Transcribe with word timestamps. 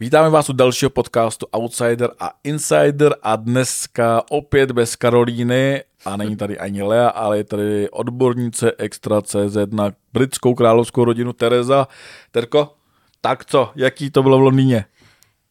Vítáme 0.00 0.30
vás 0.30 0.48
u 0.48 0.52
dalšího 0.52 0.90
podcastu 0.90 1.46
Outsider 1.52 2.10
a 2.20 2.32
Insider 2.44 3.16
a 3.22 3.36
dneska 3.36 4.22
opět 4.30 4.72
bez 4.72 4.96
Karolíny 4.96 5.82
a 6.04 6.16
není 6.16 6.36
tady 6.36 6.58
ani 6.58 6.82
Lea, 6.82 7.08
ale 7.08 7.36
je 7.36 7.44
tady 7.44 7.90
odbornice 7.90 8.72
Extra.cz 8.78 9.56
na 9.70 9.92
britskou 10.12 10.54
královskou 10.54 11.04
rodinu 11.04 11.32
Tereza. 11.32 11.88
Terko, 12.30 12.74
tak 13.20 13.44
co, 13.44 13.72
jaký 13.76 14.10
to 14.10 14.22
bylo 14.22 14.38
v 14.38 14.42
Londýně? 14.42 14.84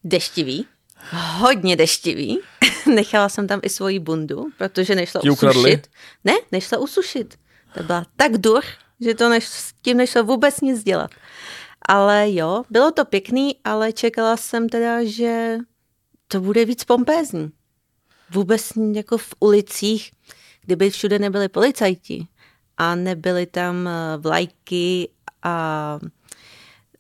Deštivý, 0.03 0.65
hodně 1.37 1.75
deštivý. 1.75 2.39
Nechala 2.95 3.29
jsem 3.29 3.47
tam 3.47 3.59
i 3.63 3.69
svoji 3.69 3.99
bundu, 3.99 4.45
protože 4.57 4.95
nešla 4.95 5.21
Ti 5.21 5.29
ukradli? 5.29 5.59
usušit. 5.61 5.87
Ne, 6.23 6.33
nešla 6.51 6.77
usušit. 6.77 7.39
To 7.73 7.83
byla 7.83 8.05
tak 8.15 8.37
dur, 8.37 8.63
že 8.99 9.15
to 9.15 9.29
neš, 9.29 9.45
s 9.45 9.73
tím 9.81 9.97
nešlo 9.97 10.23
vůbec 10.23 10.61
nic 10.61 10.83
dělat. 10.83 11.11
Ale 11.81 12.33
jo, 12.33 12.63
bylo 12.69 12.91
to 12.91 13.05
pěkný, 13.05 13.55
ale 13.63 13.93
čekala 13.93 14.37
jsem 14.37 14.69
teda, 14.69 15.03
že 15.03 15.57
to 16.27 16.41
bude 16.41 16.65
víc 16.65 16.83
pompézní. 16.83 17.51
Vůbec 18.29 18.71
jako 18.93 19.17
v 19.17 19.33
ulicích, 19.39 20.11
kdyby 20.61 20.89
všude 20.89 21.19
nebyli 21.19 21.49
policajti 21.49 22.27
a 22.77 22.95
nebyly 22.95 23.45
tam 23.45 23.87
eh, 23.87 24.17
vlajky 24.17 25.09
a 25.43 25.99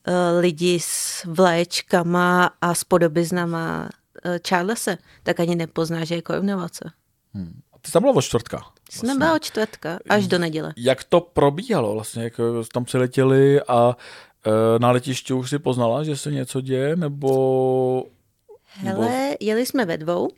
eh, 0.07 0.39
lidi 0.39 0.79
s 0.81 1.23
vlaječkama 1.25 2.49
a 2.61 2.73
s 2.73 2.83
podobiznama 2.83 3.89
eh, 4.23 4.39
Charlese, 4.47 4.97
tak 5.23 5.39
ani 5.39 5.55
nepozná, 5.55 6.05
že 6.05 6.15
je 6.15 6.21
korunovace. 6.21 6.91
A 7.73 7.77
Ty 7.81 7.91
tam 7.91 8.01
byla 8.03 8.13
od 8.13 8.21
čtvrtka. 8.21 8.65
Jsme 8.89 9.15
byla 9.15 9.35
od 9.35 9.43
čtvrtka 9.43 9.99
až 10.09 10.27
do 10.27 10.39
neděle. 10.39 10.73
Jak 10.77 11.03
to 11.03 11.21
probíhalo 11.21 11.93
vlastně, 11.93 12.23
jak 12.23 12.33
tam 12.73 12.85
přiletěli 12.85 13.61
a 13.61 13.97
na 14.77 14.91
letišti 14.91 15.33
už 15.33 15.49
si 15.49 15.59
poznala, 15.59 16.03
že 16.03 16.17
se 16.17 16.31
něco 16.31 16.61
děje, 16.61 16.95
nebo... 16.95 18.05
Hele, 18.63 19.35
jeli 19.39 19.65
jsme 19.65 19.85
ve 19.85 19.97
dvou 19.97 20.29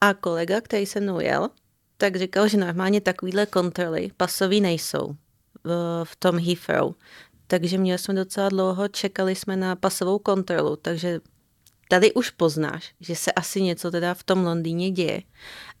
a 0.00 0.14
kolega, 0.14 0.60
který 0.60 0.86
se 0.86 1.00
mnou 1.00 1.20
jel, 1.20 1.48
tak 1.96 2.16
říkal, 2.16 2.48
že 2.48 2.56
normálně 2.56 3.00
takovýhle 3.00 3.46
kontroly 3.46 4.10
pasový 4.16 4.60
nejsou 4.60 5.16
v, 5.64 6.04
v 6.04 6.16
tom 6.16 6.38
Heathrow. 6.38 6.94
Takže 7.46 7.78
měli 7.78 7.98
jsme 7.98 8.14
docela 8.14 8.48
dlouho, 8.48 8.88
čekali 8.88 9.34
jsme 9.34 9.56
na 9.56 9.76
pasovou 9.76 10.18
kontrolu, 10.18 10.76
takže 10.76 11.20
tady 11.88 12.12
už 12.12 12.30
poznáš, 12.30 12.94
že 13.00 13.16
se 13.16 13.32
asi 13.32 13.62
něco 13.62 13.90
teda 13.90 14.14
v 14.14 14.22
tom 14.22 14.44
Londýně 14.44 14.90
děje. 14.90 15.22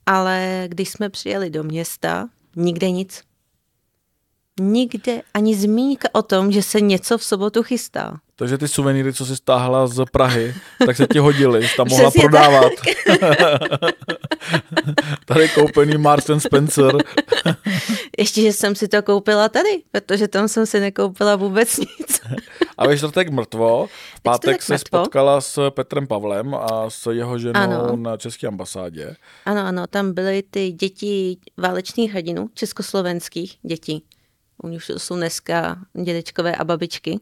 Ale 0.06 0.64
když 0.68 0.88
jsme 0.88 1.08
přijeli 1.10 1.50
do 1.50 1.62
města, 1.62 2.28
nikde 2.56 2.90
nic. 2.90 3.22
Nikde 4.60 5.22
ani 5.34 5.56
zmínka 5.56 6.08
o 6.12 6.22
tom, 6.22 6.52
že 6.52 6.62
se 6.62 6.80
něco 6.80 7.18
v 7.18 7.24
sobotu 7.24 7.62
chystá. 7.62 8.16
Takže 8.36 8.58
ty 8.58 8.68
suvenýry, 8.68 9.12
co 9.12 9.26
jsi 9.26 9.36
stáhla 9.36 9.86
z 9.86 10.04
Prahy, 10.12 10.54
tak 10.86 10.96
se 10.96 11.06
ti 11.06 11.18
hodily, 11.18 11.68
jsi 11.68 11.76
tam 11.76 11.86
mohla 11.90 12.10
Přesně 12.10 12.28
prodávat. 12.28 12.72
Tady 15.26 15.48
koupený 15.48 15.98
Marks 15.98 16.30
and 16.30 16.40
Spencer. 16.40 16.96
Ještě, 18.18 18.42
že 18.42 18.52
jsem 18.52 18.74
si 18.74 18.88
to 18.88 19.02
koupila 19.02 19.48
tady, 19.48 19.82
protože 19.92 20.28
tam 20.28 20.48
jsem 20.48 20.66
si 20.66 20.80
nekoupila 20.80 21.36
vůbec 21.36 21.76
nic. 21.76 22.20
A 22.78 22.86
ve 22.86 22.96
čtvrtek 22.96 23.30
mrtvo. 23.30 23.86
V 24.16 24.20
pátek 24.22 24.62
se 24.62 24.72
mrtvo. 24.74 24.98
spotkala 24.98 25.40
s 25.40 25.70
Petrem 25.70 26.06
Pavlem 26.06 26.54
a 26.54 26.90
s 26.90 27.12
jeho 27.12 27.38
ženou 27.38 27.60
Ano. 27.60 27.96
na 27.96 28.16
české 28.16 28.46
ambasádě. 28.46 29.16
Ano, 29.46 29.60
ano, 29.60 29.86
tam 29.86 30.12
byly 30.12 30.42
ty 30.50 30.72
děti 30.72 31.36
válečných 31.56 32.12
hrdinů, 32.12 32.48
československých 32.54 33.56
dětí. 33.62 34.04
Oni 34.62 34.76
už 34.76 34.90
jsou 34.96 35.16
dneska 35.16 35.78
dědečkové 36.04 36.54
a 36.56 36.64
babičky. 36.64 37.20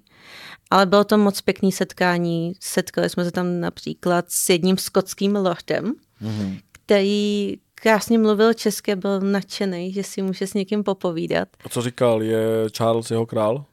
Ale 0.71 0.87
bylo 0.87 1.05
to 1.05 1.19
moc 1.19 1.41
pěkný 1.41 1.73
setkání. 1.73 2.53
Setkali 2.61 3.11
jsme 3.11 3.25
se 3.25 3.31
tam 3.31 3.61
například 3.61 4.25
s 4.29 4.49
jedním 4.49 4.79
skotským 4.79 5.37
lordem, 5.37 5.95
Mhm. 6.21 6.59
který 6.73 7.57
krásně 7.75 8.19
mluvil 8.19 8.55
česky, 8.55 8.97
byl 8.97 9.21
nadšený, 9.21 9.93
že 9.93 10.03
si 10.03 10.23
může 10.23 10.47
s 10.47 10.55
někým 10.55 10.85
popovídat. 10.85 11.49
A 11.65 11.69
co 11.69 11.83
říkal, 11.83 12.23
je 12.23 12.47
Charles 12.73 13.11
jeho 13.11 13.27
král? 13.27 13.65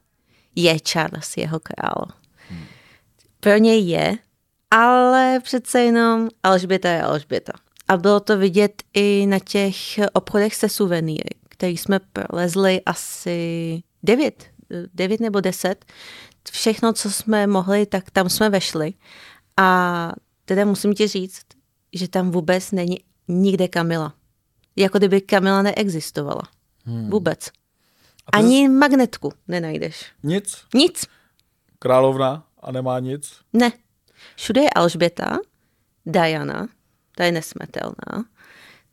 Je 0.55 0.79
Charles 0.79 1.37
jeho 1.37 1.59
král. 1.59 2.05
Pro 3.39 3.57
něj 3.57 3.87
je, 3.87 4.17
ale 4.71 5.39
přece 5.43 5.81
jenom 5.81 6.29
Alžběta 6.43 6.89
je 6.89 7.01
Alžběta. 7.03 7.53
A 7.87 7.97
bylo 7.97 8.19
to 8.19 8.37
vidět 8.37 8.83
i 8.93 9.25
na 9.25 9.39
těch 9.39 9.75
obchodech 10.13 10.55
se 10.55 10.69
suvenýry, 10.69 11.29
který 11.59 11.77
jsme 11.77 11.99
prolezli 11.99 12.81
asi 12.85 13.83
devět, 14.03 14.47
devět 14.93 15.19
nebo 15.19 15.39
deset. 15.39 15.85
Všechno, 16.51 16.93
co 16.93 17.11
jsme 17.11 17.47
mohli, 17.47 17.85
tak 17.85 18.11
tam 18.11 18.29
jsme 18.29 18.49
vešli. 18.49 18.93
A 19.57 20.11
teda 20.45 20.65
musím 20.65 20.93
ti 20.93 21.07
říct, 21.07 21.45
že 21.93 22.07
tam 22.07 22.31
vůbec 22.31 22.71
není 22.71 22.99
nikde 23.27 23.67
Kamila. 23.67 24.13
Jako 24.75 24.97
kdyby 24.97 25.21
Kamila 25.21 25.61
neexistovala. 25.61 26.41
Hmm. 26.85 27.09
Vůbec. 27.09 27.47
A 28.33 28.37
Ani 28.37 28.69
magnetku 28.69 29.31
nenajdeš. 29.47 30.05
Nic? 30.23 30.57
Nic. 30.73 31.05
Královna 31.79 32.47
a 32.59 32.71
nemá 32.71 32.99
nic? 32.99 33.33
Ne. 33.53 33.71
Všude 34.35 34.61
je 34.61 34.69
Alžběta, 34.75 35.37
Diana, 36.05 36.67
ta 37.15 37.23
je 37.23 37.31
nesmetelná. 37.31 38.25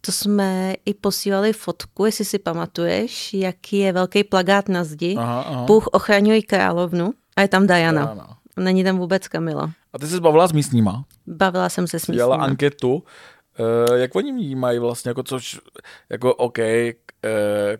To 0.06 0.12
jsme 0.12 0.74
i 0.84 0.94
posílali 0.94 1.52
fotku, 1.52 2.04
jestli 2.04 2.24
si 2.24 2.38
pamatuješ, 2.38 3.34
jaký 3.34 3.78
je 3.78 3.92
velký 3.92 4.24
plagát 4.24 4.68
na 4.68 4.84
zdi. 4.84 5.14
Aha, 5.18 5.42
aha. 5.42 5.64
Bůh 5.64 5.86
ochraňuj 5.86 6.42
královnu 6.42 7.10
a 7.36 7.40
je 7.42 7.48
tam 7.48 7.66
Diana. 7.66 8.04
Diana. 8.04 8.36
Není 8.56 8.84
tam 8.84 8.98
vůbec 8.98 9.28
Kamila. 9.28 9.70
A 9.92 9.98
ty 9.98 10.06
jsi 10.06 10.12
se 10.12 10.20
bavila 10.20 10.46
s 10.48 10.52
místníma? 10.52 11.04
Bavila 11.26 11.68
jsem 11.68 11.86
se 11.86 11.98
s 12.00 12.10
Dělala 12.10 12.36
místníma. 12.36 12.46
anketu. 12.50 13.02
Eh, 13.92 13.98
jak 13.98 14.14
oni 14.16 14.32
vnímají 14.32 14.78
vlastně, 14.78 15.08
jako 15.08 15.22
což, 15.22 15.60
jako 16.10 16.34
OK, 16.34 16.58
eh, 16.58 16.94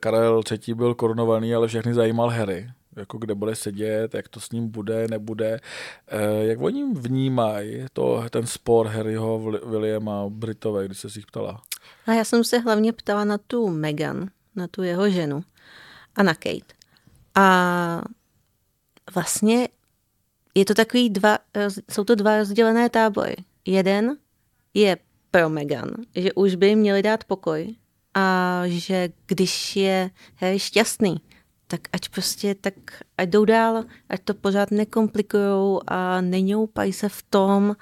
Karel 0.00 0.40
III. 0.50 0.74
byl 0.74 0.94
korunovaný, 0.94 1.54
ale 1.54 1.68
všechny 1.68 1.94
zajímal 1.94 2.28
Harry. 2.28 2.68
Jako 2.96 3.18
kde 3.18 3.34
bude 3.34 3.54
sedět, 3.56 4.14
jak 4.14 4.28
to 4.28 4.40
s 4.40 4.50
ním 4.50 4.68
bude, 4.68 5.08
nebude. 5.08 5.60
Eh, 6.08 6.44
jak 6.44 6.60
oni 6.60 6.94
vnímají 6.94 7.86
to, 7.92 8.24
ten 8.30 8.46
spor 8.46 8.86
Harryho, 8.86 9.38
Wil- 9.38 9.70
Williama, 9.70 10.28
Britové, 10.28 10.84
když 10.84 10.98
se 10.98 11.08
jich 11.16 11.26
ptala? 11.26 11.62
A 12.06 12.12
já 12.12 12.24
jsem 12.24 12.44
se 12.44 12.58
hlavně 12.58 12.92
ptala 12.92 13.24
na 13.24 13.38
tu 13.38 13.68
Megan, 13.68 14.30
na 14.56 14.66
tu 14.68 14.82
jeho 14.82 15.10
ženu 15.10 15.44
a 16.14 16.22
na 16.22 16.34
Kate. 16.34 16.74
A 17.34 18.02
vlastně 19.14 19.68
je 20.54 20.64
to 20.64 20.74
takový 20.74 21.10
dva, 21.10 21.38
roz- 21.54 21.82
jsou 21.90 22.04
to 22.04 22.14
dva 22.14 22.38
rozdělené 22.38 22.90
tábory. 22.90 23.36
Jeden 23.66 24.16
je 24.74 24.96
pro 25.30 25.48
Megan, 25.48 25.90
že 26.16 26.32
už 26.32 26.54
by 26.54 26.68
jim 26.68 26.78
měli 26.78 27.02
dát 27.02 27.24
pokoj 27.24 27.74
a 28.14 28.62
že 28.66 29.08
když 29.26 29.76
je 29.76 30.10
Harry 30.36 30.58
šťastný, 30.58 31.16
tak 31.66 31.80
ať 31.92 32.08
prostě, 32.08 32.54
tak 32.54 32.74
ať 33.18 33.28
jdou 33.28 33.44
dál, 33.44 33.84
ať 34.08 34.20
to 34.24 34.34
pořád 34.34 34.70
nekomplikujou 34.70 35.80
a 35.86 36.20
neňoupají 36.20 36.92
se 36.92 37.08
v 37.08 37.22
tom. 37.30 37.76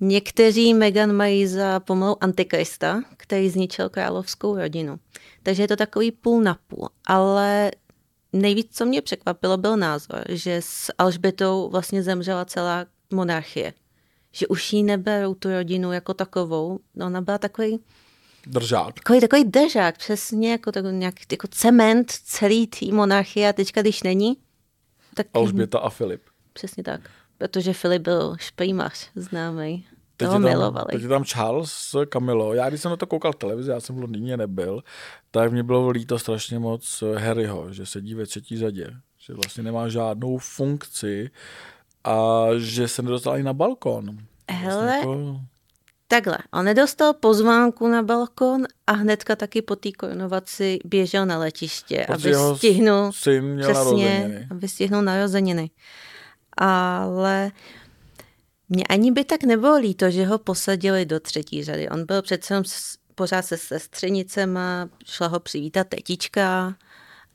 Někteří 0.00 0.74
Meghan 0.74 1.12
mají 1.12 1.46
za 1.46 1.80
pomalu 1.80 2.24
antikrista, 2.24 3.02
který 3.16 3.50
zničil 3.50 3.88
královskou 3.88 4.56
rodinu. 4.56 4.98
Takže 5.42 5.62
je 5.62 5.68
to 5.68 5.76
takový 5.76 6.12
půl 6.12 6.42
na 6.42 6.58
půl. 6.66 6.88
Ale 7.06 7.70
nejvíc, 8.32 8.68
co 8.72 8.86
mě 8.86 9.02
překvapilo, 9.02 9.56
byl 9.56 9.76
názor, 9.76 10.24
že 10.28 10.56
s 10.62 10.92
Alžbětou 10.98 11.68
vlastně 11.70 12.02
zemřela 12.02 12.44
celá 12.44 12.86
monarchie. 13.12 13.72
Že 14.32 14.46
už 14.46 14.72
jí 14.72 14.82
neberou 14.82 15.34
tu 15.34 15.50
rodinu 15.50 15.92
jako 15.92 16.14
takovou. 16.14 16.78
No, 16.94 17.06
Ona 17.06 17.20
byla 17.20 17.38
takový, 17.38 17.78
Držák. 18.46 18.94
takový, 18.94 19.20
takový 19.20 19.44
držák, 19.44 19.98
přesně 19.98 20.50
jako, 20.50 20.72
tak, 20.72 20.84
nějak, 20.90 21.14
jako 21.32 21.48
cement 21.50 22.10
celý 22.10 22.66
té 22.66 22.86
monarchie 22.92 23.48
a 23.48 23.52
teďka, 23.52 23.82
když 23.82 24.02
není, 24.02 24.36
tak 25.14 25.26
Alžběta 25.34 25.78
a 25.78 25.90
Filip. 25.90 26.22
přesně 26.52 26.82
tak. 26.82 27.00
Protože 27.38 27.72
Filip 27.72 28.02
byl 28.02 28.36
šprýmař 28.38 29.10
známý. 29.14 29.84
Teď 30.16 30.28
Toho 30.28 30.38
je, 30.38 30.42
tam, 30.42 30.50
milovali. 30.50 30.86
teď 30.92 31.02
je 31.02 31.08
tam 31.08 31.24
Charles 31.24 31.72
s 31.72 32.06
Camilo. 32.06 32.54
Já 32.54 32.68
když 32.68 32.80
jsem 32.80 32.90
na 32.90 32.96
to 32.96 33.06
koukal 33.06 33.32
v 33.32 33.36
televizi, 33.36 33.70
já 33.70 33.80
jsem 33.80 33.96
v 33.96 34.00
Londýně 34.00 34.36
nebyl, 34.36 34.82
tak 35.30 35.52
mě 35.52 35.62
bylo 35.62 35.90
líto 35.90 36.18
strašně 36.18 36.58
moc 36.58 37.02
Harryho, 37.16 37.72
že 37.72 37.86
sedí 37.86 38.14
ve 38.14 38.26
třetí 38.26 38.58
řadě, 38.58 38.90
že 39.18 39.34
vlastně 39.34 39.62
nemá 39.62 39.88
žádnou 39.88 40.38
funkci 40.38 41.30
a 42.04 42.44
že 42.58 42.88
se 42.88 43.02
nedostal 43.02 43.32
ani 43.32 43.42
na 43.42 43.52
balkon. 43.52 44.18
Hele, 44.50 44.96
jako, 44.96 45.40
Takhle, 46.08 46.38
on 46.52 46.64
nedostal 46.64 47.14
pozvánku 47.14 47.88
na 47.88 48.02
balkon 48.02 48.64
a 48.86 48.92
hnedka 48.92 49.36
taky 49.36 49.62
po 49.62 49.76
té 49.76 49.92
korunovaci 49.92 50.78
běžel 50.84 51.26
na 51.26 51.38
letiště, 51.38 52.04
Protože 52.06 52.36
aby 52.36 52.56
stihnul, 52.56 53.12
syn 53.12 53.44
měl 53.44 53.72
narozeniny. 53.74 54.46
aby 54.50 54.68
stihnul 54.68 55.02
narozeniny. 55.02 55.70
Ale 56.56 57.50
mě 58.68 58.84
ani 58.84 59.12
by 59.12 59.24
tak 59.24 59.44
nebylo 59.44 59.76
líto, 59.78 60.10
že 60.10 60.26
ho 60.26 60.38
posadili 60.38 61.06
do 61.06 61.20
třetí 61.20 61.64
řady. 61.64 61.88
On 61.88 62.06
byl 62.06 62.22
přece 62.22 62.54
jenom 62.54 62.64
pořád 63.14 63.42
se 63.42 63.56
sestřenicema, 63.56 64.88
šla 65.04 65.26
ho 65.26 65.40
přivítat 65.40 65.88
tetička, 65.88 66.74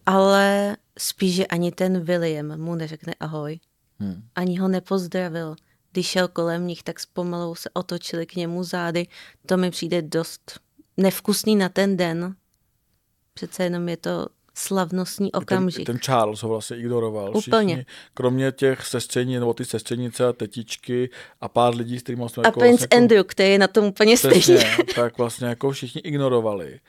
ale 0.06 0.77
spíš, 1.00 1.35
že 1.35 1.45
ani 1.45 1.71
ten 1.71 2.00
William 2.03 2.57
mu 2.57 2.75
neřekne 2.75 3.13
ahoj. 3.19 3.59
Hmm. 4.00 4.23
Ani 4.35 4.57
ho 4.57 4.68
nepozdravil. 4.68 5.56
Když 5.92 6.08
šel 6.08 6.28
kolem 6.28 6.68
nich, 6.68 6.84
tak 6.84 6.96
pomalu 7.14 7.56
se 7.56 7.70
otočili 7.74 8.26
k 8.26 8.36
němu 8.36 8.64
zády. 8.64 9.08
To 9.46 9.58
mi 9.58 9.72
přijde 9.72 10.02
dost 10.02 10.60
nevkusný 10.98 11.56
na 11.56 11.70
ten 11.70 11.98
den. 11.98 12.36
Přece 13.34 13.64
jenom 13.64 13.90
je 13.90 13.98
to 13.98 14.28
slavnostní 14.54 15.32
okamžik. 15.32 15.86
Ten, 15.86 15.96
ten 15.96 16.02
Charles 16.02 16.44
ho 16.44 16.50
vlastně 16.50 16.78
ignoroval. 16.78 17.38
Úplně. 17.38 17.76
Všichni, 17.76 17.86
kromě 18.14 18.52
těch 18.52 18.86
sestření, 18.86 19.40
nebo 19.40 19.54
ty 19.54 19.66
sestřenice 19.66 20.28
a 20.28 20.34
tetičky 20.34 21.10
a 21.42 21.50
pár 21.50 21.76
lidí, 21.76 22.00
s 22.00 22.04
kterými 22.04 22.30
jsme 22.30 22.44
A 22.44 22.48
jako, 22.48 22.60
princ 22.60 22.80
vlastně 22.80 22.96
jako, 22.96 23.04
Andrew, 23.04 23.24
který 23.28 23.50
je 23.50 23.60
na 23.60 23.68
tom 23.68 23.86
úplně 23.86 24.18
stejně. 24.18 24.78
tak 24.96 25.18
vlastně 25.18 25.48
jako 25.48 25.72
všichni 25.72 26.02
ignorovali. 26.02 26.80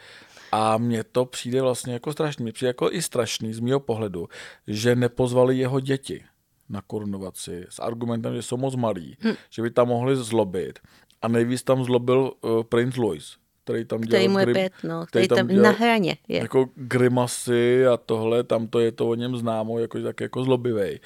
A 0.53 0.79
mně 0.79 1.05
to 1.05 1.25
přijde 1.25 1.63
vlastně 1.63 1.93
jako 1.93 2.13
strašný. 2.13 2.43
Mně 2.43 2.53
přijde 2.53 2.69
jako 2.69 2.93
i 2.93 3.03
strašný 3.03 3.53
z 3.53 3.61
mého 3.61 3.81
pohledu, 3.81 4.29
že 4.67 4.97
nepozvali 4.97 5.59
jeho 5.59 5.81
děti 5.81 6.25
na 6.73 6.83
korunovaci 6.83 7.67
s 7.69 7.79
argumentem, 7.79 8.35
že 8.35 8.43
jsou 8.43 8.57
moc 8.57 8.77
malí, 8.77 9.17
hm. 9.25 9.35
že 9.51 9.63
by 9.63 9.71
tam 9.71 9.89
mohli 9.89 10.17
zlobit. 10.17 10.79
A 11.23 11.29
nejvíc 11.29 11.63
tam 11.63 11.85
zlobil 11.85 12.33
uh, 12.41 12.63
princ 12.63 12.97
Louis, 12.97 13.37
který 13.65 13.85
tam 13.85 14.01
Který 14.01 14.23
dělal 14.23 14.33
mu 14.33 14.39
je 14.39 14.45
grim, 14.45 14.55
pět, 14.55 14.73
no, 14.85 15.07
který 15.07 15.29
tam 15.29 15.47
dělal 15.47 15.63
na 15.63 15.71
hraně 15.71 16.17
je. 16.29 16.39
jako 16.39 16.69
grimasy 16.75 17.87
a 17.87 17.97
tohle, 17.97 18.45
tam 18.45 18.67
to 18.69 18.81
je 18.81 18.93
to 18.93 19.09
o 19.09 19.15
něm 19.15 19.37
známo, 19.37 19.79
jako, 19.79 20.03
tak 20.03 20.21
jako 20.21 20.45
zlobivej. 20.45 21.01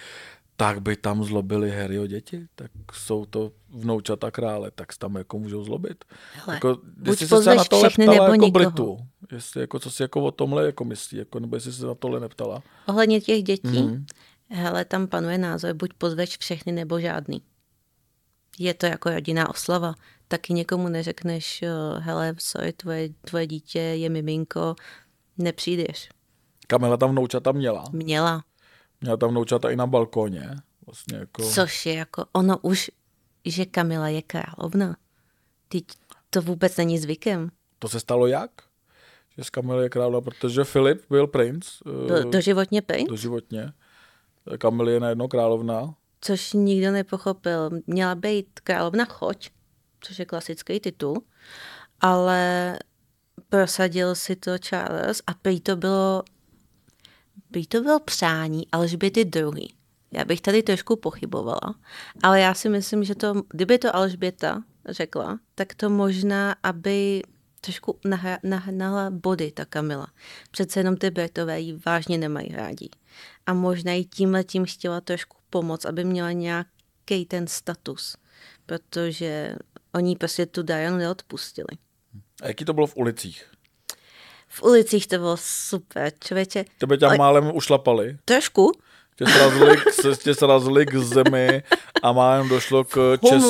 Tak 0.58 0.80
by 0.82 0.96
tam 0.96 1.24
zlobili 1.24 1.70
Harryho 1.70 2.06
děti, 2.06 2.46
tak 2.54 2.70
jsou 2.92 3.24
to 3.26 3.52
vnoučata 3.70 4.30
krále, 4.30 4.70
tak 4.70 4.96
tam 4.98 5.16
jako 5.16 5.38
můžou 5.38 5.64
zlobit. 5.64 6.04
Hele, 6.32 6.56
jako, 6.56 6.78
buď 6.96 7.18
se 7.18 7.54
na 7.54 7.64
tohle 7.64 7.88
všechny, 7.88 8.04
ptala 8.04 8.28
nebo 8.28 8.32
jako 8.32 8.44
nikoho. 8.46 8.50
Britu, 8.70 8.98
jestli, 9.32 9.60
jako, 9.60 9.78
co 9.78 9.90
si 9.90 10.02
jako 10.02 10.24
o 10.24 10.30
tomhle 10.30 10.66
jako 10.66 10.84
myslí, 10.84 11.18
jako, 11.18 11.40
nebo 11.40 11.56
jestli 11.56 11.72
se 11.72 11.86
na 11.86 11.94
tohle 11.94 12.20
neptala. 12.20 12.62
Ohledně 12.86 13.20
těch 13.20 13.42
dětí, 13.42 13.82
Mhm. 13.82 14.06
Hele, 14.50 14.84
tam 14.84 15.06
panuje 15.06 15.38
názor, 15.38 15.74
buď 15.74 15.92
pozveš 15.98 16.38
všechny, 16.38 16.72
nebo 16.72 17.00
žádný. 17.00 17.42
Je 18.58 18.74
to 18.74 18.86
jako 18.86 19.10
rodinná 19.10 19.50
oslava. 19.50 19.94
Taky 20.28 20.52
někomu 20.52 20.88
neřekneš, 20.88 21.64
hele, 21.98 22.34
sorry, 22.38 22.72
tvoje, 22.72 23.08
tvoje 23.08 23.46
dítě 23.46 23.78
je 23.78 24.08
miminko, 24.08 24.74
nepřijdeš. 25.38 26.08
Kamila 26.66 26.96
tam 26.96 27.10
vnoučata 27.10 27.52
měla. 27.52 27.84
Měla. 27.92 28.44
Měla 29.00 29.16
tam 29.16 29.30
vnoučata 29.30 29.70
i 29.70 29.76
na 29.76 29.86
balkóně. 29.86 30.50
Vlastně 30.86 31.18
jako, 31.18 31.50
Což 31.50 31.86
je 31.86 31.94
jako, 31.94 32.24
ono 32.32 32.58
už, 32.58 32.90
že 33.44 33.64
Kamila 33.66 34.08
je 34.08 34.22
královna. 34.22 34.96
Teď 35.68 35.84
to 36.30 36.42
vůbec 36.42 36.76
není 36.76 36.98
zvykem. 36.98 37.50
To 37.78 37.88
se 37.88 38.00
stalo 38.00 38.26
jak? 38.26 38.50
Že 39.38 39.44
z 39.44 39.50
Kamily 39.50 39.82
je 39.82 39.88
královna, 39.88 40.20
protože 40.20 40.64
Filip 40.64 41.02
byl 41.10 41.26
princ. 41.26 41.66
Do, 42.08 42.16
eh, 42.16 42.24
doživotně 42.24 42.82
princ, 42.82 43.08
doživotně. 43.08 43.72
Kamily 44.58 44.92
je 44.92 45.00
najednou 45.00 45.28
královna. 45.28 45.94
což 46.20 46.52
nikdo 46.52 46.92
nepochopil. 46.92 47.70
Měla 47.86 48.14
být 48.14 48.60
královna 48.60 49.04
choď, 49.04 49.50
což 50.00 50.18
je 50.18 50.24
klasický 50.24 50.80
titul, 50.80 51.22
ale 52.00 52.78
prosadil 53.48 54.14
si 54.14 54.36
to 54.36 54.58
Charles 54.58 55.22
a 55.26 55.34
prý 55.34 55.60
to 55.60 55.76
bylo, 55.76 56.22
prý 57.50 57.66
to 57.66 57.80
bylo 57.80 58.00
přání 58.00 58.66
Alžběty 58.72 59.24
druhý. 59.24 59.74
Já 60.12 60.24
bych 60.24 60.40
tady 60.40 60.62
trošku 60.62 60.96
pochybovala, 60.96 61.74
ale 62.22 62.40
já 62.40 62.54
si 62.54 62.68
myslím, 62.68 63.04
že 63.04 63.14
to, 63.14 63.42
kdyby 63.48 63.78
to 63.78 63.96
Alžběta 63.96 64.62
řekla, 64.88 65.38
tak 65.54 65.74
to 65.74 65.90
možná, 65.90 66.56
aby 66.62 67.22
trošku 67.66 67.98
nahra- 68.04 68.38
nahnala 68.42 69.10
body 69.10 69.52
ta 69.52 69.64
Kamila. 69.64 70.06
Přece 70.50 70.80
jenom 70.80 70.96
ty 70.96 71.10
Britové 71.10 71.60
ji 71.60 71.78
vážně 71.86 72.18
nemají 72.18 72.48
rádi. 72.48 72.88
A 73.46 73.54
možná 73.54 73.92
jí 73.92 74.04
tímhle 74.04 74.44
tím 74.44 74.64
chtěla 74.64 75.00
trošku 75.00 75.36
pomoct, 75.50 75.84
aby 75.84 76.04
měla 76.04 76.32
nějaký 76.32 77.26
ten 77.28 77.46
status. 77.46 78.16
Protože 78.66 79.56
oni 79.94 80.16
prostě 80.16 80.46
tu 80.46 80.62
Dianu 80.62 80.96
neodpustili. 80.96 81.68
A 82.42 82.48
jaký 82.48 82.64
to 82.64 82.72
bylo 82.72 82.86
v 82.86 82.96
ulicích? 82.96 83.44
V 84.48 84.62
ulicích 84.62 85.06
to 85.06 85.18
bylo 85.18 85.36
super, 85.40 86.12
člověče. 86.24 86.64
Tebe 86.78 86.96
tě 86.96 87.06
málem 87.18 87.50
ušlapali. 87.54 88.18
Trošku, 88.24 88.72
Tě 89.16 89.26
srazili, 89.26 89.76
k- 89.76 89.92
se- 89.92 90.16
tě 90.16 90.34
srazili 90.34 90.86
k 90.86 90.94
zemi 90.96 91.62
a 92.02 92.12
málem 92.12 92.48
došlo 92.48 92.84
k 92.84 93.18
česk, 93.28 93.46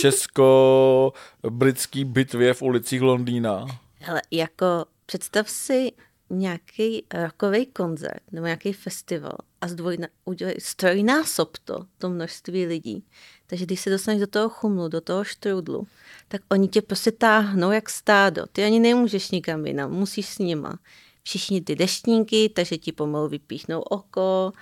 česko-britský 0.00 2.04
bitvě 2.04 2.54
v 2.54 2.62
ulicích 2.62 3.02
Londýna. 3.02 3.66
hele, 3.98 4.22
jako 4.30 4.84
představ 5.06 5.50
si 5.50 5.92
nějaký 6.30 7.04
rokový 7.14 7.66
koncert 7.66 8.22
nebo 8.32 8.46
nějaký 8.46 8.72
festival 8.72 9.32
a 9.60 9.68
zdvojna, 9.68 10.06
udělej, 10.24 10.56
strojnásob 10.58 11.58
to, 11.64 11.84
to 11.98 12.10
množství 12.10 12.66
lidí. 12.66 13.04
Takže 13.46 13.66
když 13.66 13.80
se 13.80 13.90
dostaneš 13.90 14.20
do 14.20 14.26
toho 14.26 14.48
chumlu, 14.48 14.88
do 14.88 15.00
toho 15.00 15.24
štrudlu, 15.24 15.86
tak 16.28 16.40
oni 16.50 16.68
tě 16.68 16.82
prostě 16.82 17.12
táhnou 17.12 17.70
jak 17.70 17.90
stádo. 17.90 18.42
Ty 18.52 18.64
ani 18.64 18.80
nemůžeš 18.80 19.30
nikam 19.30 19.66
jinam, 19.66 19.90
musíš 19.92 20.28
s 20.28 20.38
nima. 20.38 20.78
Všichni 21.22 21.60
ty 21.60 21.76
deštníky, 21.76 22.48
takže 22.48 22.78
ti 22.78 22.92
pomalu 22.92 23.28
vypíchnou 23.28 23.80
oko. 23.80 24.52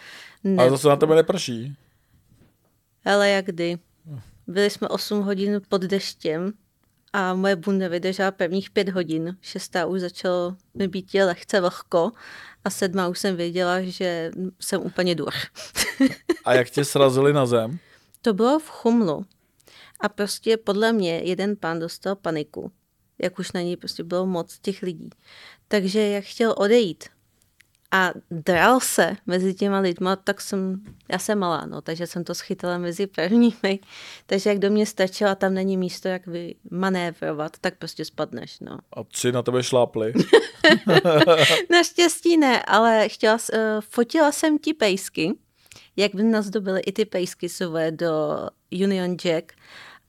Ne, 0.44 0.56
Ale 0.62 0.70
zase 0.70 0.88
na 0.88 0.96
tebe 0.96 1.14
neprší. 1.16 1.76
ale 3.04 3.28
jak 3.28 3.44
kdy. 3.46 3.78
Byli 4.46 4.70
jsme 4.70 4.88
8 4.88 5.20
hodin 5.22 5.60
pod 5.68 5.82
deštěm 5.82 6.52
a 7.12 7.34
moje 7.34 7.56
bunda 7.56 7.88
vydržela 7.88 8.30
prvních 8.30 8.70
5 8.70 8.88
hodin. 8.88 9.36
Šestá 9.40 9.86
už 9.86 10.00
začalo 10.00 10.56
mi 10.74 10.88
být 10.88 11.14
je 11.14 11.24
lehce 11.24 11.60
vlhko 11.60 12.12
a 12.64 12.70
sedma 12.70 13.08
už 13.08 13.18
jsem 13.18 13.36
věděla, 13.36 13.80
že 13.82 14.30
jsem 14.60 14.82
úplně 14.82 15.14
dur. 15.14 15.32
A 16.44 16.54
jak 16.54 16.70
tě 16.70 16.84
srazili 16.84 17.32
na 17.32 17.46
zem? 17.46 17.78
to 18.22 18.34
bylo 18.34 18.58
v 18.58 18.68
chumlu. 18.68 19.24
A 20.00 20.08
prostě 20.08 20.56
podle 20.56 20.92
mě 20.92 21.20
jeden 21.24 21.56
pán 21.56 21.78
dostal 21.78 22.16
paniku. 22.16 22.72
Jak 23.22 23.38
už 23.38 23.52
na 23.52 23.60
něj 23.60 23.76
prostě 23.76 24.04
bylo 24.04 24.26
moc 24.26 24.58
těch 24.58 24.82
lidí. 24.82 25.10
Takže 25.68 26.00
jak 26.00 26.24
chtěl 26.24 26.54
odejít 26.58 27.04
a 27.90 28.12
dral 28.30 28.80
se 28.80 29.16
mezi 29.26 29.54
těma 29.54 29.78
lidma, 29.78 30.16
tak 30.16 30.40
jsem, 30.40 30.84
já 31.12 31.18
jsem 31.18 31.38
malá, 31.38 31.66
no, 31.66 31.80
takže 31.80 32.06
jsem 32.06 32.24
to 32.24 32.34
schytala 32.34 32.78
mezi 32.78 33.06
prvními. 33.06 33.80
Takže 34.26 34.50
jak 34.50 34.58
do 34.58 34.70
mě 34.70 34.86
stačila, 34.86 35.34
tam 35.34 35.54
není 35.54 35.76
místo, 35.76 36.08
jak 36.08 36.26
vy 36.26 36.54
manévrovat, 36.70 37.58
tak 37.60 37.78
prostě 37.78 38.04
spadneš, 38.04 38.60
no. 38.60 38.78
A 38.92 39.04
tři 39.04 39.32
na 39.32 39.42
tebe 39.42 39.62
šlápli. 39.62 40.12
Naštěstí 41.70 42.36
ne, 42.36 42.62
ale 42.62 43.08
chtěla, 43.08 43.38
eh, 43.52 43.76
fotila 43.80 44.32
jsem 44.32 44.58
ti 44.58 44.74
pejsky, 44.74 45.34
jak 45.96 46.14
by 46.14 46.22
nazdobily 46.22 46.80
i 46.80 46.92
ty 46.92 47.04
pejsky 47.04 47.48
sové 47.48 47.90
do 47.90 48.08
Union 48.84 49.16
Jack 49.24 49.52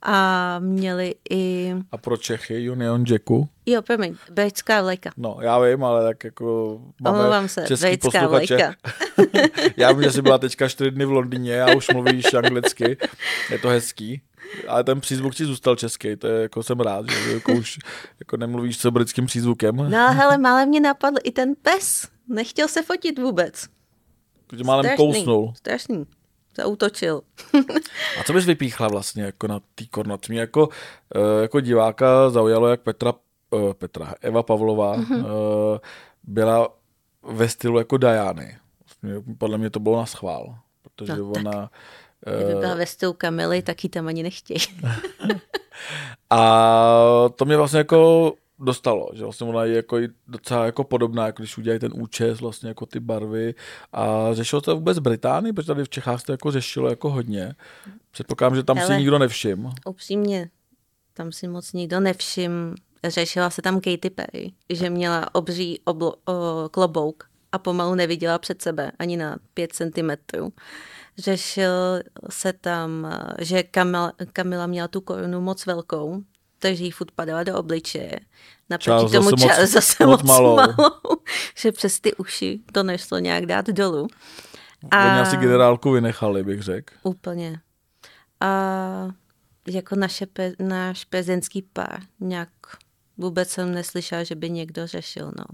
a 0.02 0.60
měli 0.60 1.16
i, 1.30 1.74
A 1.92 1.98
pro 1.98 2.18
Čechy 2.18 2.70
Union 2.70 3.04
Jacku? 3.08 3.50
jo, 3.66 3.82
promiň, 3.82 4.16
britská 4.32 4.82
vlajka. 4.82 5.10
No, 5.18 5.38
já 5.42 5.60
vím, 5.60 5.84
ale 5.84 6.04
tak 6.10 6.24
jako 6.24 6.80
máme 7.02 7.18
Omlouvám 7.18 7.48
se, 7.48 7.66
český 7.68 7.98
posluchače. 7.98 8.28
vlajka. 8.56 8.76
já 9.78 9.92
vím, 9.92 10.04
že 10.04 10.12
jsi 10.12 10.22
byla 10.22 10.38
teďka 10.38 10.70
čtyři 10.70 10.92
dny 10.92 11.06
v 11.06 11.12
Londýně 11.12 11.62
a 11.64 11.76
už 11.76 11.88
mluvíš 11.94 12.34
anglicky. 12.34 12.98
Je 13.52 13.60
to 13.60 13.68
hezký. 13.70 14.22
Ale 14.68 14.84
ten 14.84 15.00
přízvuk 15.02 15.36
ti 15.36 15.46
zůstal 15.46 15.76
český, 15.76 16.16
to 16.16 16.28
je, 16.28 16.42
jako 16.42 16.64
jsem 16.64 16.80
rád, 16.80 17.10
že 17.10 17.34
jako 17.34 17.54
už 17.54 17.80
jako 18.20 18.38
nemluvíš 18.38 18.78
se 18.78 18.92
britským 18.92 19.26
přízvukem. 19.26 19.76
No 19.76 19.98
ale 19.98 20.12
hele, 20.16 20.38
málem 20.38 20.70
mě 20.70 20.80
napadl 20.80 21.18
i 21.24 21.32
ten 21.32 21.54
pes. 21.62 22.08
Nechtěl 22.30 22.68
se 22.68 22.82
fotit 22.82 23.20
vůbec. 23.20 23.66
Tě 24.58 24.64
málem 24.64 24.86
Strašný, 24.86 25.06
kousnul. 25.06 25.54
Strašný. 25.58 26.06
Zautočil. 26.60 27.22
A 28.20 28.24
co 28.24 28.34
bys 28.34 28.46
vypíchla 28.46 28.88
vlastně 28.88 29.24
jako 29.24 29.48
na 29.48 29.60
té 29.76 29.86
kornoci? 29.86 30.32
Mě 30.32 30.42
jako, 30.42 30.70
eh, 31.16 31.42
jako 31.42 31.60
diváka 31.60 32.30
zaujalo, 32.30 32.68
jak 32.68 32.82
Petra, 32.82 33.14
eh, 33.56 33.74
Petra 33.74 34.14
Eva 34.22 34.44
Pavlová 34.44 34.96
Mhm. 34.96 35.24
mm-hmm. 35.24 35.80
byla 36.24 36.70
ve 37.24 37.50
stylu 37.50 37.78
jako 37.78 37.98
Diany. 37.98 38.58
Vlastně 38.86 39.34
Podle 39.38 39.58
mě 39.58 39.70
to 39.70 39.80
bylo 39.80 39.98
na 39.98 40.06
schvál, 40.06 40.56
protože 40.82 41.16
No, 41.16 41.32
tak. 41.32 41.44
ona... 41.46 41.70
Kdyby 42.38 42.60
byla 42.60 42.76
ve 42.76 42.86
stylu 42.86 43.14
Kamily, 43.14 43.62
tak 43.62 43.84
ji 43.84 43.90
tam 43.90 44.08
ani 44.08 44.24
nechtějí. 44.24 44.60
A 46.30 46.40
to 47.36 47.46
mě 47.46 47.58
vlastně 47.58 47.78
jako 47.78 48.34
dostalo, 48.60 49.10
že 49.14 49.24
vlastně 49.24 49.48
ona 49.48 49.64
je 49.64 49.76
jako 49.76 49.98
docela 50.28 50.66
jako 50.66 50.84
podobná, 50.84 51.26
jako 51.26 51.42
když 51.42 51.58
udělají 51.58 51.80
ten 51.80 51.92
účes, 51.96 52.42
vlastně 52.42 52.70
jako 52.70 52.86
ty 52.86 53.00
barvy 53.00 53.56
a 53.94 54.30
řešilo 54.32 54.62
to 54.62 54.76
vůbec 54.76 54.98
v 54.98 55.02
Británii, 55.02 55.54
protože 55.54 55.68
tady 55.68 55.84
v 55.84 55.90
Čechách 55.90 56.24
to 56.24 56.32
jako 56.32 56.52
řešilo 56.52 56.90
jako 56.90 57.10
hodně. 57.10 57.56
Předpokládám, 58.12 58.56
že 58.56 58.64
tam 58.64 58.78
si 58.78 58.84
Hele. 58.84 58.98
nikdo 58.98 59.20
nevšiml. 59.20 59.72
Upřímně, 59.86 60.50
tam 61.14 61.32
si 61.32 61.48
moc 61.48 61.74
nikdo 61.74 62.00
nevšim. 62.00 62.76
Řešila 63.04 63.50
se 63.50 63.62
tam 63.62 63.76
Katy 63.76 64.10
Perry, 64.10 64.52
že 64.70 64.90
měla 64.90 65.36
obří 65.36 65.80
oblo, 65.86 66.14
o, 66.26 66.70
klobouk 66.72 67.30
a 67.52 67.58
pomalu 67.58 67.96
neviděla 67.96 68.38
před 68.40 68.62
sebe 68.62 68.92
ani 69.00 69.18
na 69.18 69.38
pět 69.54 69.74
centimetrů. 69.74 70.54
Řešil 71.18 71.72
se 72.30 72.54
tam, 72.54 73.14
že 73.40 73.64
Kamila, 73.64 74.14
Kamila 74.34 74.68
měla 74.68 74.88
tu 74.88 75.02
korunu 75.02 75.42
moc 75.42 75.66
velkou, 75.66 76.24
takže 76.60 76.84
jí 76.84 76.92
furt 76.92 77.12
padala 77.12 77.44
do 77.44 77.58
obličeje. 77.58 78.20
Naproti 78.70 78.86
Charles 78.86 79.12
tomu 79.12 79.30
zase 79.30 79.36
moc- 79.36 79.52
Charles 79.52 79.72
zase 79.72 80.06
moc 80.06 80.22
moc, 80.22 80.28
malou. 80.28 80.56
malou. 80.56 80.92
že 81.58 81.72
přes 81.72 82.00
ty 82.00 82.14
uši 82.16 82.60
to 82.74 82.84
nešlo 82.84 83.20
nějak 83.20 83.46
dát 83.46 83.68
dolů. 83.68 84.08
A... 84.92 85.12
Oni 85.12 85.20
asi 85.20 85.38
generálku 85.38 85.92
vynechali, 85.92 86.44
bych 86.44 86.62
řekl. 86.62 86.94
Úplně. 87.04 87.60
a 88.40 89.08
jako 89.68 89.96
naše, 89.96 90.26
pe, 90.26 90.54
náš 90.60 91.06
prezidentský 91.06 91.62
pár 91.62 92.00
nějak 92.20 92.50
vůbec 93.18 93.50
jsem 93.50 93.74
neslyšela, 93.74 94.24
že 94.24 94.36
by 94.36 94.50
někdo 94.50 94.88
řešil. 94.88 95.32
No. 95.38 95.46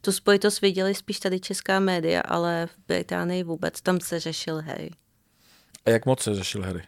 Tu 0.00 0.12
spojitost 0.12 0.60
viděli 0.60 0.94
spíš 0.94 1.20
tady 1.20 1.40
česká 1.40 1.80
média, 1.80 2.20
ale 2.20 2.66
v 2.66 2.78
Británii 2.88 3.42
vůbec 3.42 3.80
tam 3.80 4.00
se 4.00 4.20
řešil 4.20 4.62
Harry. 4.62 4.90
A 5.86 5.90
jak 5.90 6.06
moc 6.06 6.22
se 6.22 6.34
řešil 6.34 6.62
Harry? 6.62 6.82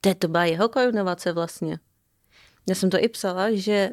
To, 0.00 0.14
to 0.14 0.28
byla 0.28 0.44
jeho 0.44 0.68
korunovace 0.68 1.32
vlastně. 1.32 1.78
Já 2.68 2.74
jsem 2.74 2.90
to 2.90 2.98
i 3.00 3.08
psala, 3.08 3.46
že 3.52 3.90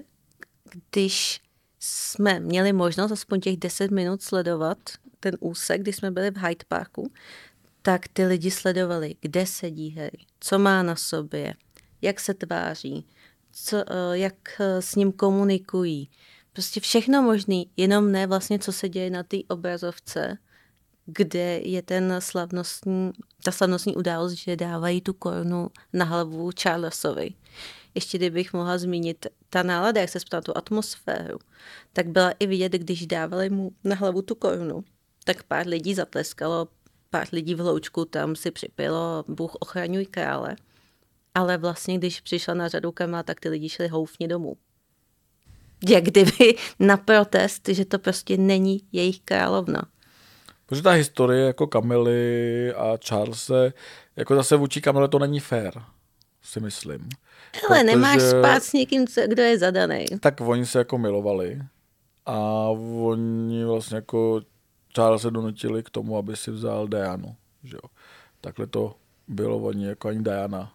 když 0.91 1.41
jsme 1.79 2.39
měli 2.39 2.74
možnost 2.74 3.12
aspoň 3.12 3.41
těch 3.41 3.57
10 3.57 3.91
minut 3.91 4.22
sledovat 4.22 4.77
ten 5.19 5.38
úsek, 5.39 5.81
když 5.81 5.95
jsme 5.95 6.12
byli 6.12 6.31
v 6.31 6.38
Hyde 6.38 6.65
Parku, 6.67 7.12
tak 7.81 8.07
ty 8.07 8.25
lidi 8.25 8.51
sledovali, 8.51 9.15
kde 9.22 9.45
sedí 9.45 9.89
Harry, 9.89 10.25
co 10.39 10.60
má 10.60 10.84
na 10.84 10.95
sobě, 10.95 11.53
jak 12.01 12.19
se 12.19 12.34
tváří, 12.34 13.07
co, 13.51 13.77
eh, 13.77 14.17
jak 14.17 14.36
eh, 14.60 14.81
s 14.81 14.95
ním 14.95 15.12
komunikují. 15.12 16.10
Prostě 16.53 16.79
všechno 16.79 17.22
možný, 17.22 17.69
jenom 17.77 18.12
ne 18.12 18.27
vlastně, 18.27 18.60
co 18.60 18.72
se 18.72 18.89
děje 18.89 19.10
na 19.10 19.24
té 19.24 19.38
obrazovce, 19.50 20.38
kde 21.05 21.60
je 21.60 21.81
ten 21.81 22.15
slavnostní, 22.19 23.12
ta 23.43 23.51
slavnostní 23.51 23.95
událost, 23.95 24.34
že 24.34 24.55
dávají 24.55 25.01
tu 25.01 25.13
korunu 25.13 25.69
na 25.93 26.05
hlavu 26.05 26.50
Charlesovi. 26.62 27.29
Ještě 27.95 28.17
kdybych 28.17 28.53
mohla 28.53 28.77
zmínit, 28.77 29.25
ta 29.49 29.63
nálada, 29.63 30.01
jak 30.01 30.09
se 30.09 30.19
ptal 30.19 30.41
tu 30.41 30.57
atmosféru, 30.57 31.39
tak 31.93 32.07
byla 32.07 32.31
i 32.39 32.47
vidět, 32.47 32.71
když 32.71 33.07
dávali 33.07 33.49
mu 33.49 33.71
na 33.83 33.95
hlavu 33.95 34.21
tu 34.21 34.35
korunu, 34.35 34.83
tak 35.23 35.43
pár 35.43 35.67
lidí 35.67 35.95
zatleskalo, 35.95 36.67
pár 37.09 37.27
lidí 37.31 37.55
v 37.55 37.59
hloučku 37.59 38.05
tam 38.05 38.35
si 38.35 38.51
připilo 38.51 39.23
Bůh 39.27 39.55
ochraňuj 39.55 40.05
krále. 40.05 40.55
Ale 41.33 41.57
vlastně, 41.57 41.97
když 41.97 42.21
přišla 42.21 42.53
na 42.53 42.67
řadu 42.67 42.91
Kamala, 42.91 43.23
tak 43.23 43.39
ty 43.39 43.49
lidi 43.49 43.69
šli 43.69 43.87
houfně 43.87 44.27
domů. 44.27 44.57
Jak 45.89 46.03
kdyby 46.03 46.55
na 46.79 46.97
protest, 46.97 47.67
že 47.67 47.85
to 47.85 47.99
prostě 47.99 48.37
není 48.37 48.81
jejich 48.91 49.19
královna. 49.19 49.81
Protože 50.65 50.81
ta 50.81 50.91
historie 50.91 51.45
jako 51.45 51.67
Kamily 51.67 52.73
a 52.73 52.97
Charlese, 53.07 53.73
jako 54.15 54.35
zase 54.35 54.55
vůči 54.55 54.81
Kamile 54.81 55.07
to 55.07 55.19
není 55.19 55.39
fér, 55.39 55.83
si 56.41 56.59
myslím. 56.59 57.09
Ale 57.69 57.79
Protože... 57.79 57.83
nemáš 57.83 58.21
spát 58.21 58.63
s 58.63 58.74
někým, 58.74 59.05
kdo 59.27 59.43
je 59.43 59.59
zadaný. 59.59 60.05
Tak 60.19 60.41
oni 60.41 60.65
se 60.65 60.77
jako 60.77 60.97
milovali 60.97 61.62
a 62.25 62.39
oni 63.01 63.65
vlastně 63.65 63.95
jako 63.95 64.41
Charles 64.93 65.21
se 65.21 65.31
donutili 65.31 65.83
k 65.83 65.89
tomu, 65.89 66.17
aby 66.17 66.35
si 66.35 66.51
vzal 66.51 66.88
Dianu. 66.88 67.35
Že 67.63 67.75
jo. 67.75 67.89
Takhle 68.41 68.67
to 68.67 68.95
bylo, 69.27 69.57
oni 69.57 69.85
jako 69.85 70.07
ani 70.07 70.24
Diana 70.24 70.71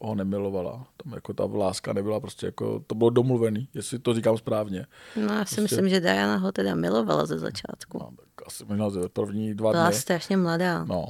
ho 0.00 0.14
nemilovala. 0.14 0.86
Tam 1.04 1.12
jako 1.12 1.32
ta 1.32 1.44
láska 1.44 1.92
nebyla 1.92 2.20
prostě 2.20 2.46
jako, 2.46 2.80
to 2.86 2.94
bylo 2.94 3.10
domluvený, 3.10 3.68
jestli 3.74 3.98
to 3.98 4.14
říkám 4.14 4.38
správně. 4.38 4.86
No 5.16 5.22
já 5.22 5.28
si 5.28 5.36
prostě... 5.38 5.60
myslím, 5.60 5.88
že 5.88 6.00
Diana 6.00 6.36
ho 6.36 6.52
teda 6.52 6.74
milovala 6.74 7.26
ze 7.26 7.38
začátku. 7.38 7.98
No, 7.98 8.10
tak 8.16 8.46
asi 8.46 8.64
možná 8.64 8.90
ze 8.90 9.08
první 9.08 9.54
dva 9.54 9.70
Byla 9.72 9.88
dny. 9.88 9.96
strašně 9.96 10.36
mladá. 10.36 10.84
No, 10.84 11.06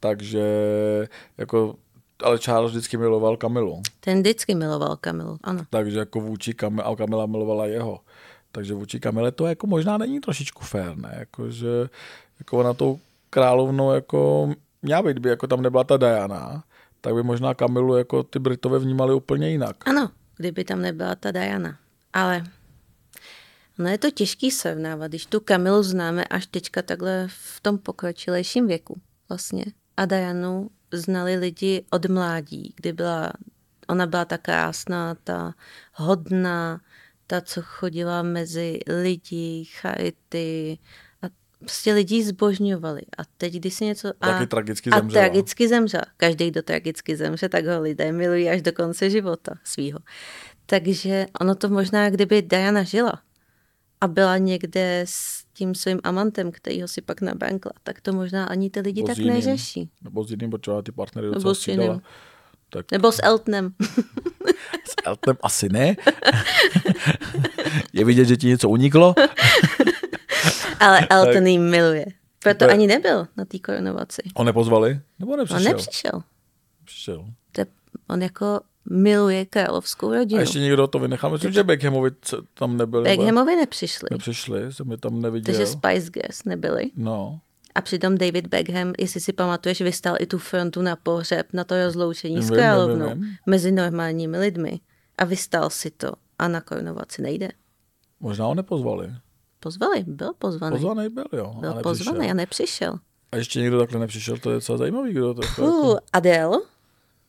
takže 0.00 0.44
jako 1.38 1.74
ale 2.22 2.38
Charles 2.38 2.70
vždycky 2.70 2.96
miloval 2.96 3.36
Kamilu. 3.36 3.82
Ten 4.00 4.20
vždycky 4.20 4.54
miloval 4.54 4.96
Kamilu, 4.96 5.38
ano. 5.42 5.64
Takže 5.70 5.98
jako 5.98 6.20
vůči 6.20 6.54
Kamil, 6.54 6.84
a 6.86 6.96
Kamila 6.96 7.26
milovala 7.26 7.66
jeho. 7.66 8.00
Takže 8.52 8.74
vůči 8.74 9.00
Kamile 9.00 9.32
to 9.32 9.46
jako 9.46 9.66
možná 9.66 9.98
není 9.98 10.20
trošičku 10.20 10.64
fér, 10.64 10.96
ne? 10.96 11.14
Jako, 11.18 11.50
že 11.50 11.88
jako 12.38 12.58
ona 12.58 12.74
tou 12.74 12.98
královnou 13.30 13.92
jako 13.92 14.50
měla 14.82 15.02
být, 15.02 15.18
by 15.18 15.28
jako 15.28 15.46
tam 15.46 15.62
nebyla 15.62 15.84
ta 15.84 15.96
Diana, 15.96 16.64
tak 17.00 17.14
by 17.14 17.22
možná 17.22 17.54
Kamilu 17.54 17.96
jako 17.96 18.22
ty 18.22 18.38
Britové 18.38 18.78
vnímali 18.78 19.14
úplně 19.14 19.50
jinak. 19.50 19.88
Ano, 19.88 20.10
kdyby 20.36 20.64
tam 20.64 20.82
nebyla 20.82 21.14
ta 21.14 21.30
Diana. 21.30 21.78
Ale 22.12 22.44
no 23.78 23.88
je 23.88 23.98
to 23.98 24.10
těžký 24.10 24.50
srovnávat, 24.50 25.08
když 25.08 25.26
tu 25.26 25.40
Kamilu 25.40 25.82
známe 25.82 26.24
až 26.24 26.46
teďka 26.46 26.82
takhle 26.82 27.26
v 27.28 27.60
tom 27.60 27.78
pokročilejším 27.78 28.66
věku 28.66 29.00
vlastně. 29.28 29.64
A 29.96 30.06
Dianu 30.06 30.70
znali 30.92 31.36
lidi 31.36 31.84
od 31.90 32.06
mládí, 32.06 32.74
kdy 32.76 32.92
byla, 32.92 33.32
ona 33.88 34.06
byla 34.06 34.24
ta 34.24 34.38
krásná, 34.38 35.14
ta 35.24 35.54
hodná, 35.94 36.80
ta, 37.26 37.40
co 37.40 37.62
chodila 37.62 38.22
mezi 38.22 38.80
lidi, 39.02 39.64
charity, 39.80 40.78
a 41.22 41.26
prostě 41.58 41.92
lidi 41.92 42.24
zbožňovali. 42.24 43.02
A 43.18 43.22
teď, 43.36 43.54
když 43.54 43.74
si 43.74 43.84
něco... 43.84 44.08
A, 44.20 44.32
Taky 44.32 44.46
tragicky 44.46 44.90
zemřela. 44.90 45.24
A 45.24 45.26
tragicky 45.26 45.68
zemřela. 45.68 46.04
Každý, 46.16 46.50
kdo 46.50 46.62
tragicky 46.62 47.16
zemře, 47.16 47.48
tak 47.48 47.66
ho 47.66 47.80
lidé 47.80 48.12
milují 48.12 48.48
až 48.48 48.62
do 48.62 48.72
konce 48.72 49.10
života 49.10 49.52
svýho. 49.64 49.98
Takže 50.66 51.26
ono 51.40 51.54
to 51.54 51.68
možná, 51.68 52.10
kdyby 52.10 52.42
Diana 52.42 52.82
žila 52.82 53.22
a 54.00 54.08
byla 54.08 54.38
někde 54.38 55.00
s 55.04 55.44
tím 55.54 55.74
svým 55.74 56.00
amantem, 56.04 56.52
který 56.52 56.82
ho 56.82 56.88
si 56.88 57.00
pak 57.00 57.20
nabankla, 57.20 57.72
tak 57.82 58.00
to 58.00 58.12
možná 58.12 58.44
ani 58.44 58.70
ty 58.70 58.80
lidi 58.80 59.00
nebo 59.00 59.08
tak 59.08 59.18
jiným, 59.18 59.34
neřeší. 59.34 59.90
Nebo 60.02 60.24
s 60.24 60.30
jiným, 60.30 60.50
protože 60.50 60.82
ty 60.82 60.92
partnery 60.92 61.28
docela 61.30 61.54
s 61.54 61.68
jiným. 61.68 62.00
Tak... 62.70 62.92
Nebo 62.92 63.12
s 63.12 63.22
Eltnem. 63.22 63.72
s 64.84 64.94
Eltnem 65.04 65.36
asi 65.42 65.68
ne. 65.68 65.96
je 67.92 68.04
vidět, 68.04 68.24
že 68.24 68.36
ti 68.36 68.46
něco 68.46 68.68
uniklo. 68.68 69.14
Ale 70.80 71.06
Elton 71.10 71.46
jí 71.46 71.58
miluje. 71.58 72.06
Proto 72.38 72.66
to... 72.66 72.70
ani 72.70 72.86
nebyl 72.86 73.26
na 73.36 73.44
té 73.44 73.58
korunovaci. 73.58 74.22
On 74.34 74.46
nepozvali? 74.46 75.00
Nebo 75.18 75.36
nepřišel? 75.36 75.58
On 75.58 75.64
nepřišel. 75.64 76.22
Přišel. 76.84 77.24
To, 77.52 77.62
on 78.08 78.22
jako 78.22 78.60
miluje 78.90 79.46
královskou 79.46 80.14
rodinu. 80.14 80.38
A 80.38 80.40
ještě 80.40 80.60
někdo 80.60 80.86
to 80.86 80.98
vynechal? 80.98 81.30
Myslím, 81.30 81.52
že 81.52 81.64
Beckhamovi 81.64 82.10
tam 82.54 82.76
nebyli. 82.76 83.04
Beckhamovi 83.04 83.56
nepřišli. 83.56 84.08
Nepřišli, 84.10 84.72
jsem 84.72 84.90
je 84.90 84.96
tam 84.96 85.22
neviděl. 85.22 85.54
Takže 85.54 85.66
Spice 85.66 86.10
Girls 86.10 86.44
nebyli. 86.44 86.90
No. 86.96 87.40
A 87.74 87.80
přitom 87.80 88.18
David 88.18 88.46
Beckham, 88.46 88.92
jestli 88.98 89.20
si 89.20 89.32
pamatuješ, 89.32 89.80
vystal 89.80 90.16
i 90.20 90.26
tu 90.26 90.38
frontu 90.38 90.82
na 90.82 90.96
pohřeb, 90.96 91.46
na 91.52 91.64
to 91.64 91.84
rozloučení 91.84 92.42
s 92.42 92.50
královnou 92.50 93.14
mezi 93.46 93.72
normálními 93.72 94.38
lidmi. 94.38 94.80
A 95.18 95.24
vystal 95.24 95.70
si 95.70 95.90
to. 95.90 96.12
A 96.38 96.48
na 96.48 96.60
korunovaci 96.60 97.22
nejde. 97.22 97.48
Možná 98.20 98.44
ho 98.44 98.54
nepozvali. 98.54 99.10
Pozvali, 99.60 100.04
byl 100.06 100.32
pozvaný. 100.38 100.76
Pozvaný 100.76 101.08
byl, 101.08 101.24
jo. 101.32 101.54
Byl 101.60 101.70
a 101.70 101.82
pozvaný 101.82 102.30
a 102.30 102.34
nepřišel. 102.34 102.98
A 103.32 103.36
ještě 103.36 103.60
někdo 103.60 103.78
takhle 103.78 104.00
nepřišel, 104.00 104.38
to 104.38 104.50
je 104.50 104.54
docela 104.54 104.78
zajímavý, 104.78 105.12
kdo 105.12 105.34
to 105.34 105.40
uh, 105.40 105.46
jako... 105.48 105.98
Adele, 106.12 106.58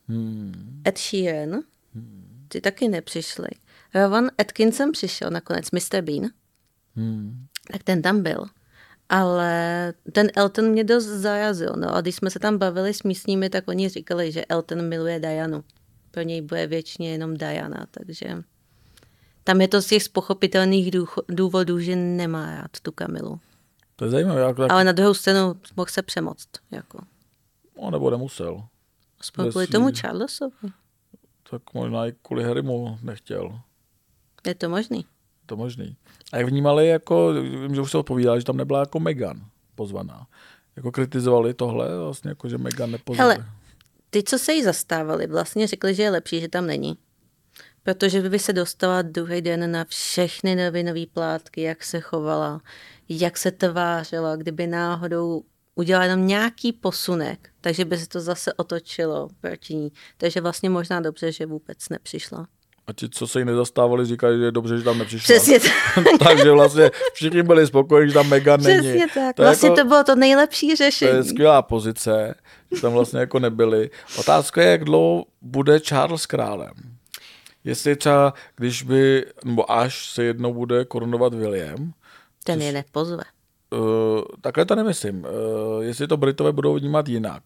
hmm. 0.10 0.82
Ed 0.88 0.98
Sheeran, 0.98 1.60
hmm. 1.94 2.46
ty 2.48 2.62
taky 2.62 2.88
nepřišli. 2.88 3.48
Rowan 3.96 4.30
Atkinson 4.38 4.92
přišel 4.92 5.30
nakonec, 5.30 5.72
Mr. 5.72 6.02
Bean. 6.02 6.30
Hmm. 6.96 7.46
Tak 7.72 7.84
ten 7.84 8.02
tam 8.02 8.24
byl. 8.24 8.46
Ale 9.10 9.94
ten 10.12 10.28
Elton 10.36 10.66
mě 10.66 10.84
dost 10.84 11.06
zarazil. 11.06 11.74
No 11.78 11.96
a 11.96 12.02
když 12.02 12.16
jsme 12.16 12.30
se 12.30 12.40
tam 12.40 12.58
bavili 12.58 12.94
s 12.94 13.04
místními, 13.04 13.50
tak 13.50 13.68
oni 13.68 13.90
říkali, 13.90 14.32
že 14.32 14.46
Elton 14.46 14.90
miluje 14.90 15.20
Dianu. 15.20 15.64
Pro 16.12 16.22
něj 16.22 16.42
bude 16.42 16.68
věčně 16.68 17.12
jenom 17.12 17.38
Diana, 17.38 17.88
takže 17.92 18.44
tam 19.44 19.62
je 19.62 19.68
to 19.68 19.82
z 19.82 19.86
těch 19.86 20.10
pochopitelných 20.10 20.92
důvodů, 21.30 21.80
že 21.80 21.96
nemá 21.96 22.56
rád 22.56 22.80
tu 22.82 22.92
Kamilu. 22.92 23.40
To 23.96 24.06
je 24.06 24.12
zajímavé. 24.12 24.42
Jako 24.42 24.62
tak... 24.62 24.72
Ale 24.72 24.84
na 24.84 24.92
druhou 24.92 25.14
stranu 25.14 25.56
mohl 25.76 25.90
se 25.90 26.02
přemoct. 26.02 26.50
Jako. 26.72 27.00
No, 27.82 27.92
nebo 27.92 28.10
nemusel. 28.10 28.64
Aspoň 29.20 29.52
kvůli 29.52 29.68
tomu 29.68 29.90
Charlesovi. 30.02 30.70
Tak 31.50 31.62
možná 31.74 32.08
i 32.08 32.14
kvůli 32.22 32.44
Harrymu 32.44 33.00
nechtěl. 33.02 33.60
Je 34.48 34.56
to 34.56 34.70
možný. 34.70 35.06
To 35.46 35.58
možný. 35.58 35.98
A 36.34 36.38
jak 36.38 36.48
vnímali, 36.48 36.88
jako, 36.88 37.34
vím, 37.34 37.76
že 37.76 37.82
už 37.82 37.92
se 37.92 37.98
odpovídala, 37.98 38.40
že 38.40 38.46
tam 38.46 38.58
nebyla 38.58 38.80
jako 38.80 39.00
Megan 39.00 39.46
pozvaná. 39.76 40.28
Jako 40.76 40.92
kritizovali 40.92 41.54
tohle, 41.54 41.98
vlastně 41.98 42.30
jako, 42.30 42.50
že 42.50 42.58
Megan 42.58 42.92
nepozvali. 42.92 43.34
Hele, 43.34 43.50
ty, 44.10 44.24
co 44.24 44.40
se 44.40 44.54
jí 44.54 44.64
zastávali, 44.64 45.28
vlastně 45.28 45.68
řekli, 45.68 45.96
že 45.96 46.04
je 46.04 46.10
lepší, 46.10 46.42
že 46.42 46.48
tam 46.48 46.66
není 46.66 46.98
protože 47.84 48.30
by 48.30 48.40
se 48.40 48.54
dostala 48.54 49.02
druhý 49.02 49.42
den 49.42 49.72
na 49.72 49.86
všechny 49.86 50.56
novinové 50.56 51.06
plátky, 51.14 51.62
jak 51.62 51.84
se 51.84 52.00
chovala, 52.00 52.62
jak 53.10 53.38
se 53.38 53.52
tvářila, 53.52 54.36
kdyby 54.36 54.68
náhodou 54.68 55.44
udělala 55.80 56.06
jenom 56.06 56.28
nějaký 56.28 56.74
posunek, 56.74 57.50
takže 57.62 57.86
by 57.86 57.98
se 57.98 58.08
to 58.08 58.22
zase 58.22 58.54
otočilo 58.54 59.28
proti 59.42 59.76
ní. 59.76 59.92
Takže 60.18 60.42
vlastně 60.42 60.70
možná 60.70 61.00
dobře, 61.00 61.32
že 61.32 61.46
vůbec 61.46 61.90
nepřišla. 61.90 62.48
A 62.88 62.94
ti, 62.94 63.10
co 63.10 63.28
se 63.28 63.40
jí 63.40 63.46
nezastávali, 63.46 64.06
říkají, 64.06 64.38
že 64.38 64.46
je 64.46 64.52
dobře, 64.52 64.78
že 64.78 64.84
tam 64.84 64.98
nepřišla. 64.98 65.36
Přesně 65.36 65.60
tak. 65.96 66.06
Takže 66.24 66.52
vlastně 66.52 66.92
všichni 67.14 67.44
byli 67.44 67.68
spokojeni, 67.68 68.10
že 68.10 68.14
tam 68.14 68.28
Megan 68.28 68.62
není. 68.62 68.80
Přesně 68.80 69.08
tak. 69.14 69.36
To 69.36 69.44
vlastně 69.44 69.70
jako, 69.70 69.82
to 69.82 69.88
bylo 69.88 70.04
to 70.04 70.16
nejlepší 70.16 70.76
řešení. 70.76 71.12
To 71.12 71.18
je 71.18 71.24
skvělá 71.24 71.62
pozice, 71.62 72.36
že 72.76 72.82
tam 72.82 72.94
vlastně 72.94 73.20
jako 73.20 73.40
nebyli. 73.40 73.90
Otázka 74.18 74.62
je, 74.62 74.72
jak 74.72 74.84
dlouho 74.84 75.26
bude 75.42 75.80
Charles 75.80 76.26
králem 76.26 76.74
jestli 77.64 77.96
třeba, 77.96 78.34
když 78.56 78.84
by, 78.84 79.26
nebo 79.46 79.72
až 79.72 80.10
se 80.10 80.24
jednou 80.24 80.54
bude 80.54 80.86
korunovat 80.86 81.34
William. 81.34 81.94
Ten 82.44 82.62
je 82.62 82.72
nepozve. 82.72 83.24
Uh, 83.72 84.22
takhle 84.42 84.66
to 84.66 84.76
nemyslím. 84.76 85.26
Uh, 85.26 85.84
jestli 85.84 86.08
to 86.08 86.18
Britové 86.18 86.52
budou 86.52 86.76
vnímat 86.76 87.08
jinak. 87.10 87.44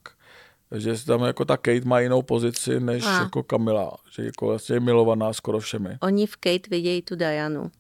že 0.72 1.06
tam 1.06 1.24
jako 1.24 1.46
ta 1.46 1.58
Kate 1.58 1.86
má 1.86 2.00
jinou 2.00 2.22
pozici 2.22 2.80
než 2.80 3.06
A. 3.06 3.20
jako 3.20 3.44
Kamila, 3.44 3.98
že 4.12 4.26
jako 4.26 4.48
vlastně 4.48 4.76
je 4.76 4.80
milovaná 4.80 5.34
skoro 5.34 5.60
všemi. 5.60 5.98
Oni 6.02 6.28
v 6.28 6.36
Kate 6.36 6.70
vidějí 6.70 7.02
tu 7.02 7.16
Dianu. 7.16 7.72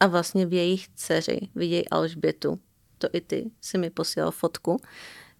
A 0.00 0.06
vlastně 0.06 0.46
v 0.46 0.52
jejich 0.52 0.88
dceři 0.88 1.40
vidějí 1.54 1.88
Alžbětu. 1.88 2.58
To 2.98 3.08
i 3.12 3.20
ty 3.20 3.50
si 3.60 3.78
mi 3.78 3.90
posílal 3.90 4.30
fotku, 4.30 4.80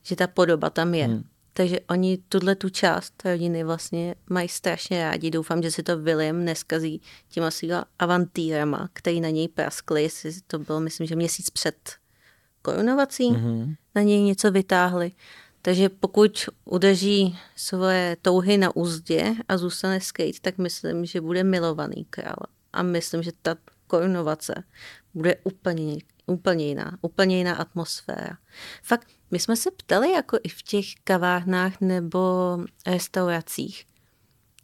že 0.02 0.16
ta 0.16 0.26
podoba 0.26 0.70
tam 0.70 0.94
je. 0.94 1.04
Hmm. 1.04 1.22
Takže 1.52 1.80
oni 1.80 2.18
tuhle 2.28 2.54
tu 2.54 2.68
část 2.68 3.22
rodiny 3.24 3.64
vlastně 3.64 4.14
mají 4.30 4.48
strašně 4.48 5.02
rádi. 5.02 5.30
Doufám, 5.30 5.62
že 5.62 5.70
si 5.70 5.82
to 5.82 5.98
William 5.98 6.44
neskazí 6.44 7.00
těma 7.28 7.50
svýma 7.50 7.84
avantýrama, 7.98 8.88
který 8.92 9.20
na 9.20 9.28
něj 9.28 9.48
praskli. 9.48 10.02
Jestli 10.02 10.32
to 10.46 10.58
bylo, 10.58 10.80
myslím, 10.80 11.06
že 11.06 11.16
měsíc 11.16 11.50
před 11.50 11.76
korunovací 12.62 13.30
mm-hmm. 13.30 13.76
na 13.94 14.02
něj 14.02 14.22
něco 14.22 14.50
vytáhli. 14.50 15.12
Takže 15.62 15.88
pokud 15.88 16.48
udrží 16.64 17.38
svoje 17.56 18.16
touhy 18.22 18.58
na 18.58 18.76
úzdě 18.76 19.34
a 19.48 19.58
zůstane 19.58 20.00
skate, 20.00 20.40
tak 20.40 20.58
myslím, 20.58 21.04
že 21.04 21.20
bude 21.20 21.44
milovaný 21.44 22.06
král. 22.10 22.36
A 22.72 22.82
myslím, 22.82 23.22
že 23.22 23.32
ta 23.42 23.56
korunovace 23.86 24.64
bude 25.14 25.36
úplně, 25.44 25.96
úplně 26.26 26.66
jiná, 26.66 26.98
úplně 27.00 27.38
jiná 27.38 27.54
atmosféra. 27.54 28.38
Fakt, 28.82 29.08
my 29.30 29.38
jsme 29.38 29.56
se 29.56 29.70
ptali 29.70 30.12
jako 30.12 30.38
i 30.42 30.48
v 30.48 30.62
těch 30.62 30.86
kavárnách 31.04 31.80
nebo 31.80 32.18
restauracích. 32.86 33.84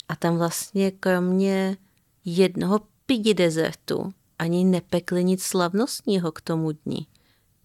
A 0.08 0.16
tam 0.16 0.38
vlastně 0.38 0.90
kromě 0.90 1.76
jednoho 2.24 2.80
pidi 3.06 3.34
dezertu 3.34 4.12
ani 4.38 4.64
nepekli 4.64 5.24
nic 5.24 5.42
slavnostního 5.42 6.32
k 6.32 6.40
tomu 6.40 6.72
dni. 6.72 7.06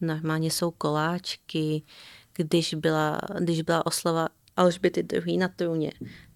Normálně 0.02 0.52
jsou 0.52 0.72
koláčky, 0.72 1.84
když 2.38 2.74
byla, 2.74 3.20
když 3.40 3.62
byla 3.62 3.86
oslava 3.86 4.28
Alžběty 4.58 5.06
II. 5.26 5.38
na 5.38 5.48
trůně, 5.48 5.92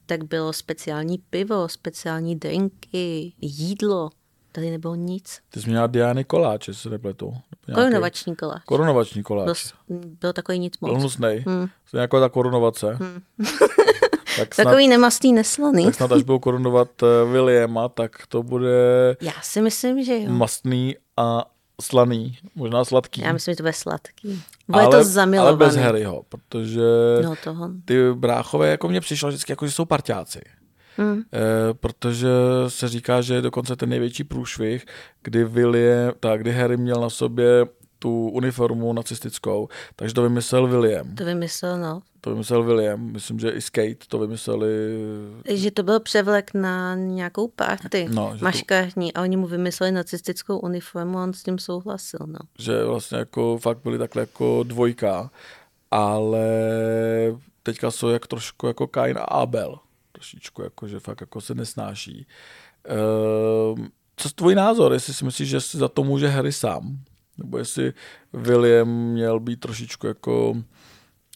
tak 0.05 0.23
bylo 0.23 0.53
speciální 0.53 1.17
pivo, 1.17 1.69
speciální 1.69 2.35
drinky, 2.35 3.33
jídlo. 3.41 4.09
Tady 4.51 4.69
nebylo 4.71 4.95
nic. 4.95 5.39
Ty 5.49 5.61
jsi 5.61 5.69
měla 5.69 5.87
Diany 5.87 6.23
koláč, 6.23 6.67
jestli 6.67 6.81
se 6.83 6.89
nepletu. 6.89 7.25
Nějaký- 7.67 7.81
Korunovační 7.81 8.35
koláč. 8.35 8.63
Korunovační 8.65 9.19
Byl, 9.21 9.23
koláč. 9.23 9.73
byl 9.89 10.33
takový 10.33 10.59
nic 10.59 10.73
Byl 10.81 10.89
moc. 10.91 10.99
hnusnej. 10.99 11.43
Hmm. 11.47 11.67
To 11.91 11.97
je 11.97 12.01
jako 12.01 12.19
ta 12.19 12.29
korunovace. 12.29 12.93
Hmm. 13.01 13.21
tak, 14.37 14.53
snad, 14.55 14.63
Takový 14.65 14.87
nemastný, 14.87 15.33
neslaný. 15.33 15.85
tak 15.85 15.95
snad 15.95 16.11
až 16.11 16.23
budou 16.23 16.39
korunovat 16.39 16.89
eh, 17.03 17.31
Williama, 17.31 17.89
tak 17.89 18.27
to 18.27 18.43
bude 18.43 19.17
Já 19.21 19.31
si 19.41 19.61
myslím, 19.61 20.03
že 20.03 20.17
jo. 20.19 20.29
mastný 20.29 20.95
a 21.17 21.45
slaný. 21.81 22.37
Možná 22.55 22.85
sladký. 22.85 23.21
Já 23.21 23.33
myslím, 23.33 23.51
že 23.51 23.55
to 23.55 23.63
bude 23.63 23.73
sladký. 23.73 24.41
Bude 24.67 24.83
ale, 24.83 24.97
to 24.97 25.03
zamilovaný. 25.03 25.47
ale 25.57 25.57
bez 25.67 25.75
Harryho, 25.75 26.23
protože 26.29 26.81
No 27.23 27.35
toho. 27.43 27.69
ty 27.85 28.13
bráchové, 28.13 28.69
jako 28.69 28.87
mně 28.89 29.01
přišlo 29.01 29.29
vždycky, 29.29 29.51
jako, 29.51 29.65
že 29.65 29.71
jsou 29.71 29.85
parťáci. 29.85 30.41
Hmm. 30.97 31.19
E, 31.19 31.73
protože 31.73 32.27
se 32.67 32.87
říká, 32.87 33.21
že 33.21 33.33
je 33.33 33.41
dokonce 33.41 33.75
ten 33.75 33.89
největší 33.89 34.23
průšvih, 34.23 34.85
kdy 35.23 35.43
William, 35.43 36.13
tak, 36.19 36.41
kdy 36.41 36.51
Harry 36.51 36.77
měl 36.77 37.01
na 37.01 37.09
sobě 37.09 37.65
tu 38.03 38.29
uniformu 38.29 38.93
nacistickou, 38.93 39.69
takže 39.95 40.13
to 40.15 40.21
vymyslel 40.21 40.67
William. 40.67 41.15
To 41.15 41.25
vymyslel, 41.25 41.77
no. 41.79 42.01
To 42.21 42.29
vymyslel 42.29 42.63
William. 42.63 42.99
Myslím, 43.11 43.39
že 43.39 43.49
i 43.49 43.61
Skate 43.61 44.05
to 44.07 44.19
vymysleli. 44.19 44.67
Že 45.49 45.71
to 45.71 45.83
byl 45.83 45.99
převlek 45.99 46.53
na 46.53 46.95
nějakou 46.95 47.47
party 47.47 48.07
No, 48.11 48.29
že 48.33 48.39
to- 48.39 48.45
maškarní 48.45 49.13
a 49.13 49.21
oni 49.21 49.37
mu 49.37 49.47
vymysleli 49.47 49.91
nacistickou 49.91 50.59
uniformu 50.59 51.17
a 51.19 51.23
on 51.23 51.33
s 51.33 51.43
tím 51.43 51.59
souhlasil, 51.59 52.19
no. 52.27 52.39
že 52.59 52.83
vlastně 52.83 53.17
jako 53.17 53.57
fakt 53.57 53.77
byli 53.83 53.97
takhle 53.97 54.21
jako 54.21 54.63
dvojka, 54.63 55.31
ale 55.91 56.47
teďka 57.63 57.91
jsou 57.91 58.09
jak 58.09 58.27
trošku 58.27 58.67
jako 58.67 58.87
Kain 58.87 59.17
a 59.17 59.21
Abel. 59.23 59.79
Trošičku 60.11 60.61
jako, 60.61 60.87
že 60.87 60.99
fakt 60.99 61.21
jako 61.21 61.41
se 61.41 61.55
nesnáší. 61.55 62.27
Ehm, 62.85 63.87
co 64.15 64.27
je 64.27 64.31
tvůj 64.35 64.55
názor, 64.55 64.93
jestli 64.93 65.13
si 65.13 65.25
myslíš, 65.25 65.49
že 65.49 65.61
si 65.61 65.77
za 65.77 65.87
to 65.87 66.03
může 66.03 66.27
Harry 66.27 66.51
sám? 66.51 66.97
Nebo 67.37 67.57
jestli 67.57 67.93
William 68.33 68.89
měl 68.89 69.39
být 69.39 69.59
trošičku 69.59 70.07
jako 70.07 70.63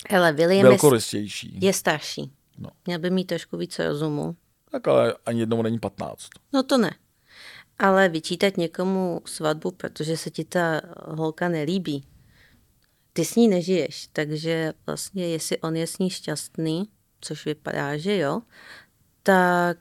Hele, 0.09 0.33
William 0.33 0.65
je, 0.65 0.69
velkorystější. 0.69 1.57
je 1.61 1.73
starší. 1.73 2.31
No. 2.57 2.69
Měl 2.85 2.99
by 2.99 3.09
mít 3.09 3.25
trošku 3.25 3.57
více 3.57 3.87
rozumu. 3.87 4.35
Tak 4.71 4.87
ale 4.87 5.15
ani 5.25 5.39
jednomu 5.39 5.61
není 5.61 5.79
15. 5.79 6.27
No 6.53 6.63
to 6.63 6.77
ne. 6.77 6.95
Ale 7.79 8.09
vyčítat 8.09 8.57
někomu 8.57 9.21
svatbu, 9.25 9.71
protože 9.71 10.17
se 10.17 10.29
ti 10.29 10.43
ta 10.45 10.81
holka 11.07 11.49
nelíbí, 11.49 12.05
ty 13.13 13.25
s 13.25 13.35
ní 13.35 13.47
nežiješ, 13.47 14.07
takže 14.13 14.73
vlastně 14.85 15.27
jestli 15.27 15.57
on 15.57 15.75
je 15.75 15.87
s 15.87 15.97
ní 15.97 16.09
šťastný, 16.09 16.89
což 17.21 17.45
vypadá, 17.45 17.97
že 17.97 18.17
jo, 18.17 18.41
tak 19.23 19.77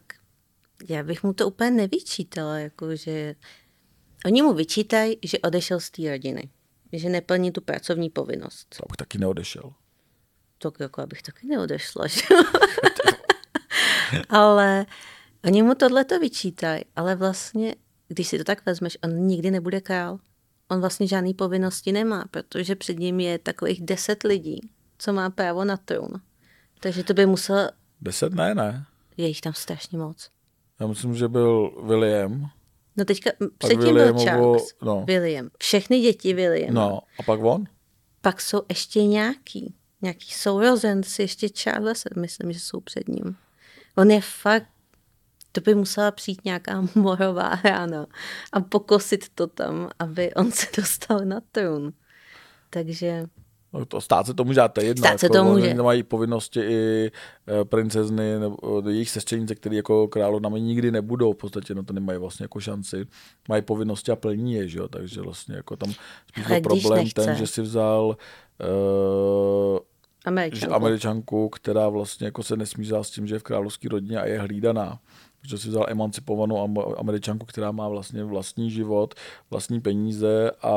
já 0.88 1.02
bych 1.02 1.22
mu 1.22 1.32
to 1.32 1.46
úplně 1.46 1.70
nevyčítala, 1.70 2.58
jakože 2.58 3.34
oni 4.24 4.42
mu 4.42 4.52
vyčítají, 4.52 5.18
že 5.22 5.38
odešel 5.38 5.80
z 5.80 5.90
té 5.90 6.10
rodiny, 6.10 6.50
že 6.92 7.08
neplní 7.08 7.52
tu 7.52 7.60
pracovní 7.60 8.10
povinnost. 8.10 8.76
To 8.76 8.86
bych 8.88 8.96
taky 8.96 9.18
neodešel. 9.18 9.72
To 10.58 10.72
jako 10.80 11.00
abych 11.00 11.22
taky 11.22 11.46
neodešla, 11.46 12.06
že? 12.06 12.20
ale 14.28 14.86
oni 15.44 15.62
mu 15.62 15.74
tohle 15.74 16.04
to 16.04 16.18
vyčítají, 16.18 16.84
ale 16.96 17.14
vlastně, 17.14 17.74
když 18.08 18.28
si 18.28 18.38
to 18.38 18.44
tak 18.44 18.66
vezmeš, 18.66 18.98
on 19.04 19.26
nikdy 19.26 19.50
nebude 19.50 19.80
král. 19.80 20.18
On 20.70 20.80
vlastně 20.80 21.06
žádný 21.06 21.34
povinnosti 21.34 21.92
nemá, 21.92 22.24
protože 22.30 22.76
před 22.76 22.98
ním 22.98 23.20
je 23.20 23.38
takových 23.38 23.82
deset 23.82 24.22
lidí, 24.22 24.70
co 24.98 25.12
má 25.12 25.30
právo 25.30 25.64
na 25.64 25.76
trůn. 25.76 26.20
Takže 26.80 27.04
to 27.04 27.14
by 27.14 27.26
musel, 27.26 27.70
Deset 28.00 28.34
ne, 28.34 28.54
ne. 28.54 28.86
je 29.16 29.28
jich 29.28 29.40
tam 29.40 29.52
strašně 29.52 29.98
moc. 29.98 30.30
Já 30.80 30.86
myslím, 30.86 31.14
že 31.14 31.28
byl 31.28 31.82
William. 31.86 32.50
No 32.96 33.04
teďka, 33.04 33.30
předtím 33.58 33.94
byl 33.94 34.18
Charles, 34.18 34.74
no. 34.82 35.04
William, 35.06 35.48
všechny 35.58 36.00
děti 36.00 36.34
William. 36.34 36.74
No, 36.74 36.98
a 37.18 37.22
pak 37.22 37.40
on? 37.40 37.64
Pak 38.20 38.40
jsou 38.40 38.62
ještě 38.68 39.04
nějaký, 39.04 39.74
nějaký 40.02 40.32
sourozenci, 40.32 41.22
ještě 41.22 41.48
Charles, 41.48 42.04
myslím, 42.16 42.52
že 42.52 42.60
jsou 42.60 42.80
před 42.80 43.08
ním. 43.08 43.36
On 43.96 44.10
je 44.10 44.20
fakt, 44.20 44.66
to 45.52 45.60
by 45.60 45.74
musela 45.74 46.10
přijít 46.10 46.44
nějaká 46.44 46.84
morová 46.94 47.60
rána 47.64 48.06
a 48.52 48.60
pokosit 48.60 49.28
to 49.34 49.46
tam, 49.46 49.88
aby 49.98 50.34
on 50.34 50.52
se 50.52 50.66
dostal 50.76 51.20
na 51.24 51.40
trůn. 51.52 51.92
Takže 52.70 53.26
to 53.88 54.00
stát 54.00 54.26
se 54.26 54.34
to 54.34 54.44
může, 54.44 54.60
to 54.72 54.80
je 54.80 54.86
jedno. 54.86 55.08
Stát 55.08 55.20
se 55.20 55.26
jako, 55.26 55.34
to 55.34 55.42
oni 55.42 55.62
může. 55.62 55.74
Mají 55.74 56.02
povinnosti 56.02 56.60
i 56.60 57.10
eh, 57.48 57.64
princezny 57.64 58.38
nebo 58.38 58.88
eh, 58.88 58.90
jejich 58.90 59.10
sestřenice, 59.10 59.54
které 59.54 59.76
jako 59.76 60.08
královnami 60.08 60.60
nikdy 60.60 60.90
nebudou, 60.90 61.32
v 61.32 61.36
podstatě 61.36 61.74
no 61.74 61.82
to 61.82 61.92
nemají 61.92 62.18
vlastně 62.18 62.44
jako 62.44 62.60
šanci. 62.60 63.06
Mají 63.48 63.62
povinnosti 63.62 64.12
a 64.12 64.16
plní 64.16 64.52
je, 64.52 64.68
že 64.68 64.78
jo, 64.78 64.88
takže 64.88 65.20
vlastně 65.20 65.56
jako 65.56 65.76
tam 65.76 65.92
spíš 66.28 66.46
byl 66.46 66.60
problém 66.60 67.04
nechce. 67.04 67.24
ten, 67.24 67.34
že 67.34 67.46
si 67.46 67.62
vzal 67.62 68.06
uh, 68.06 69.78
že 69.78 70.30
Američanku. 70.30 70.74
američanku, 70.74 71.48
která 71.48 71.88
vlastně 71.88 72.24
jako 72.24 72.42
se 72.42 72.56
nesmířila 72.56 73.04
s 73.04 73.10
tím, 73.10 73.26
že 73.26 73.34
je 73.34 73.38
v 73.38 73.42
královské 73.42 73.88
rodině 73.88 74.20
a 74.20 74.26
je 74.26 74.40
hlídaná. 74.40 74.98
Že 75.46 75.58
si 75.58 75.68
vzal 75.68 75.86
emancipovanou 75.88 76.62
am- 76.62 76.94
američanku, 76.98 77.46
která 77.46 77.72
má 77.72 77.88
vlastně 77.88 78.24
vlastní 78.24 78.70
život, 78.70 79.14
vlastní 79.50 79.80
peníze 79.80 80.50
a 80.62 80.74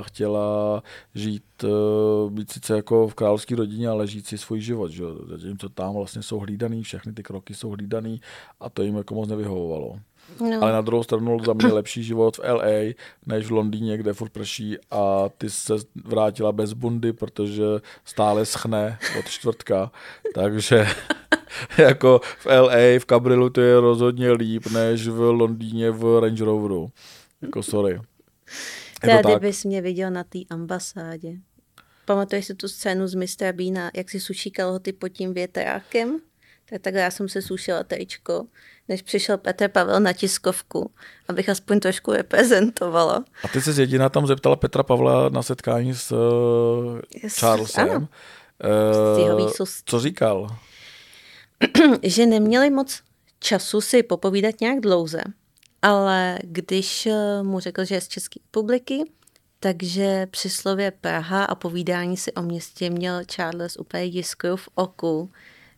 chtěla 0.00 0.82
žít, 1.14 1.44
eh, 1.64 2.30
být 2.30 2.50
sice 2.50 2.76
jako 2.76 3.08
v 3.08 3.14
královské 3.14 3.56
rodině, 3.56 3.88
ale 3.88 4.06
žít 4.06 4.26
si 4.26 4.38
svůj 4.38 4.60
život. 4.60 4.88
Že? 4.88 5.04
Zatímco 5.26 5.68
tam 5.68 5.94
vlastně 5.94 6.22
jsou 6.22 6.38
hlídaný, 6.38 6.82
všechny 6.82 7.12
ty 7.12 7.22
kroky 7.22 7.54
jsou 7.54 7.70
hlídaný 7.70 8.20
a 8.60 8.70
to 8.70 8.82
jim 8.82 8.96
jako 8.96 9.14
moc 9.14 9.28
nevyhovovalo. 9.28 9.96
No. 10.40 10.62
Ale 10.62 10.72
na 10.72 10.80
druhou 10.80 11.02
stranu 11.02 11.38
za 11.44 11.52
mě 11.52 11.66
lepší 11.66 12.02
život 12.02 12.36
v 12.36 12.40
LA, 12.52 12.94
než 13.26 13.46
v 13.46 13.50
Londýně, 13.50 13.96
kde 13.96 14.12
furt 14.12 14.32
prší 14.32 14.76
a 14.90 15.28
ty 15.38 15.50
se 15.50 15.74
vrátila 16.04 16.52
bez 16.52 16.72
bundy, 16.72 17.12
protože 17.12 17.64
stále 18.04 18.46
schne 18.46 18.98
od 19.18 19.28
čtvrtka. 19.28 19.92
Takže 20.34 20.86
jako 21.78 22.20
v 22.38 22.46
LA, 22.46 22.98
v 22.98 23.06
Cabrilu 23.06 23.50
to 23.50 23.60
je 23.60 23.80
rozhodně 23.80 24.32
líp, 24.32 24.66
než 24.66 25.08
v 25.08 25.20
Londýně 25.20 25.90
v 25.90 26.20
Range 26.20 26.44
Roveru. 26.44 26.90
Jako 27.42 27.62
sorry. 27.62 28.00
Tady 29.00 29.22
tak. 29.22 29.40
bys 29.42 29.64
mě 29.64 29.82
viděl 29.82 30.10
na 30.10 30.24
té 30.24 30.38
ambasádě. 30.50 31.32
Pamatuješ 32.04 32.46
si 32.46 32.54
tu 32.54 32.68
scénu 32.68 33.06
z 33.06 33.14
Mistra 33.14 33.52
Bína, 33.52 33.90
jak 33.94 34.10
si 34.10 34.20
suší 34.20 34.50
kalhoty 34.50 34.92
pod 34.92 35.08
tím 35.08 35.34
větrákem? 35.34 36.20
Tak 36.70 36.82
takhle 36.82 37.02
já 37.02 37.10
jsem 37.10 37.28
se 37.28 37.42
sušila 37.42 37.84
tričko, 37.84 38.46
než 38.88 39.02
přišel 39.02 39.38
Petr 39.38 39.68
Pavel 39.68 40.00
na 40.00 40.12
tiskovku, 40.12 40.90
abych 41.28 41.48
aspoň 41.48 41.80
trošku 41.80 42.12
reprezentovala. 42.12 43.24
A 43.44 43.48
ty 43.48 43.60
se 43.60 43.82
jediná 43.82 44.08
tam 44.08 44.26
zeptala 44.26 44.56
Petra 44.56 44.82
Pavla 44.82 45.28
na 45.28 45.42
setkání 45.42 45.94
s 45.94 46.12
uh, 46.12 46.98
Yes, 47.22 47.38
Charlesem. 47.38 47.90
ano. 47.90 48.08
Eh, 48.64 49.36
výsostí. 49.44 49.82
co 49.86 50.00
říkal? 50.00 50.56
že 52.02 52.26
neměli 52.26 52.70
moc 52.70 53.00
času 53.38 53.80
si 53.80 54.02
popovídat 54.02 54.60
nějak 54.60 54.80
dlouze, 54.80 55.20
ale 55.82 56.38
když 56.42 57.06
eh, 57.06 57.42
mu 57.42 57.60
řekl, 57.60 57.84
že 57.84 57.94
je 57.94 58.00
z 58.00 58.08
České 58.08 58.40
republiky, 58.46 59.04
takže 59.60 60.26
při 60.30 60.50
slově 60.50 60.90
Praha 61.00 61.44
a 61.44 61.54
povídání 61.54 62.16
si 62.16 62.32
o 62.32 62.42
městě 62.42 62.90
měl 62.90 63.20
Charles 63.24 63.76
úplně 63.76 64.04
jiskru 64.04 64.56
v 64.56 64.68
oku, 64.74 65.30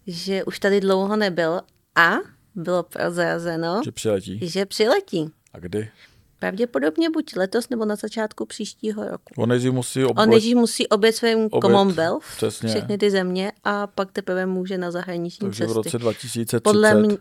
že 0.07 0.45
už 0.45 0.59
tady 0.59 0.81
dlouho 0.81 1.17
nebyl 1.17 1.61
a 1.97 2.11
bylo 2.55 2.83
prozrazeno, 2.83 3.81
Že 3.85 3.93
přiletí. 3.93 4.49
že 4.49 4.67
přiletí. 4.67 5.31
A 5.53 5.59
kdy? 5.59 5.91
Pravděpodobně 6.39 7.11
buď 7.11 7.37
letos 7.37 7.69
nebo 7.69 7.85
na 7.85 7.97
začátku 7.97 8.47
příštího 8.47 9.05
roku. 9.05 9.35
On 9.39 9.49
nejdřív 9.49 9.73
musí 9.73 10.05
On 10.05 10.11
oblet... 10.11 10.29
nejdřív 10.29 10.57
musí 10.57 10.89
obět 10.89 11.13
svým 11.13 11.51
Commonwealth, 11.51 12.25
přesně. 12.37 12.69
všechny 12.69 12.99
ty 12.99 13.11
země 13.11 13.53
a 13.65 13.87
pak 13.87 14.13
teprve 14.13 14.47
může 14.47 14.79
na 14.79 14.91
zahraniční 14.91 15.47
Takže 15.49 15.65
v 15.65 15.67
cesty. 15.67 15.77
roce 15.77 15.99
2030 15.99 16.63
Podle 16.63 16.95
mě, 16.95 17.17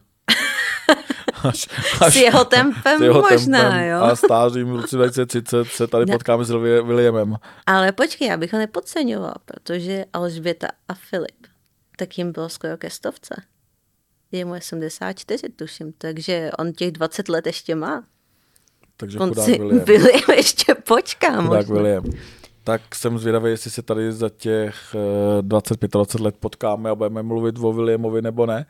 až, 1.43 1.67
s 2.11 2.15
jeho 2.15 2.45
tempem 2.45 2.99
s 2.99 3.01
jeho 3.01 3.21
možná, 3.31 3.59
tempem 3.61 3.83
jo. 3.89 4.01
a 4.01 4.15
stářím 4.15 4.71
v 4.71 4.75
roce 4.75 4.95
2030 4.95 5.67
se 5.67 5.87
tady 5.87 6.05
Ne. 6.05 6.13
potkáme 6.13 6.45
s 6.45 6.51
Willi- 6.51 6.85
Williamem. 6.87 7.35
Ale 7.65 7.91
počkej, 7.91 8.27
já 8.27 8.37
bych 8.37 8.53
ho 8.53 8.59
nepodceňoval, 8.59 9.33
protože 9.45 10.05
Alžběta 10.13 10.67
a 10.87 10.93
Filip, 10.93 11.47
tak 12.01 12.17
jim 12.17 12.31
bylo 12.31 12.49
skoro 12.49 12.77
ke 12.77 12.89
stovce. 12.89 13.35
Je 14.31 14.45
mu 14.45 14.53
74, 14.59 15.49
tuším, 15.49 15.93
takže 15.97 16.51
on 16.59 16.73
těch 16.73 16.91
20 16.91 17.29
let 17.29 17.47
ještě 17.47 17.75
má. 17.75 18.03
Takže 18.97 19.19
si 19.43 19.57
William. 19.57 19.85
William 19.85 20.29
ještě 20.37 20.75
počká 20.75 21.27
Chudák 21.41 21.67
možná. 21.67 21.75
William. 21.75 22.03
Tak 22.63 22.95
jsem 22.95 23.19
zvědavý, 23.19 23.49
jestli 23.51 23.71
se 23.71 23.81
tady 23.81 24.11
za 24.11 24.29
těch 24.29 24.95
eh, 25.39 25.41
25-20 25.41 26.21
let 26.21 26.35
potkáme 26.39 26.89
a 26.89 26.95
budeme 26.95 27.23
mluvit 27.23 27.55
o 27.59 27.73
Williamovi 27.73 28.21
nebo 28.21 28.45
ne. 28.45 28.65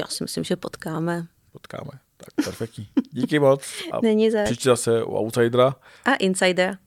Já 0.00 0.06
si 0.06 0.24
myslím, 0.24 0.44
že 0.44 0.56
potkáme. 0.56 1.26
Potkáme. 1.52 1.90
Tak 2.16 2.44
perfektní. 2.44 2.88
Díky 3.10 3.38
moc. 3.38 3.62
A 3.92 4.00
Není 4.02 4.30
zač. 4.30 4.44
příště 4.44 4.68
zase 4.68 5.04
u 5.04 5.10
Outsidera. 5.16 5.74
A 6.04 6.14
Insider. 6.14 6.78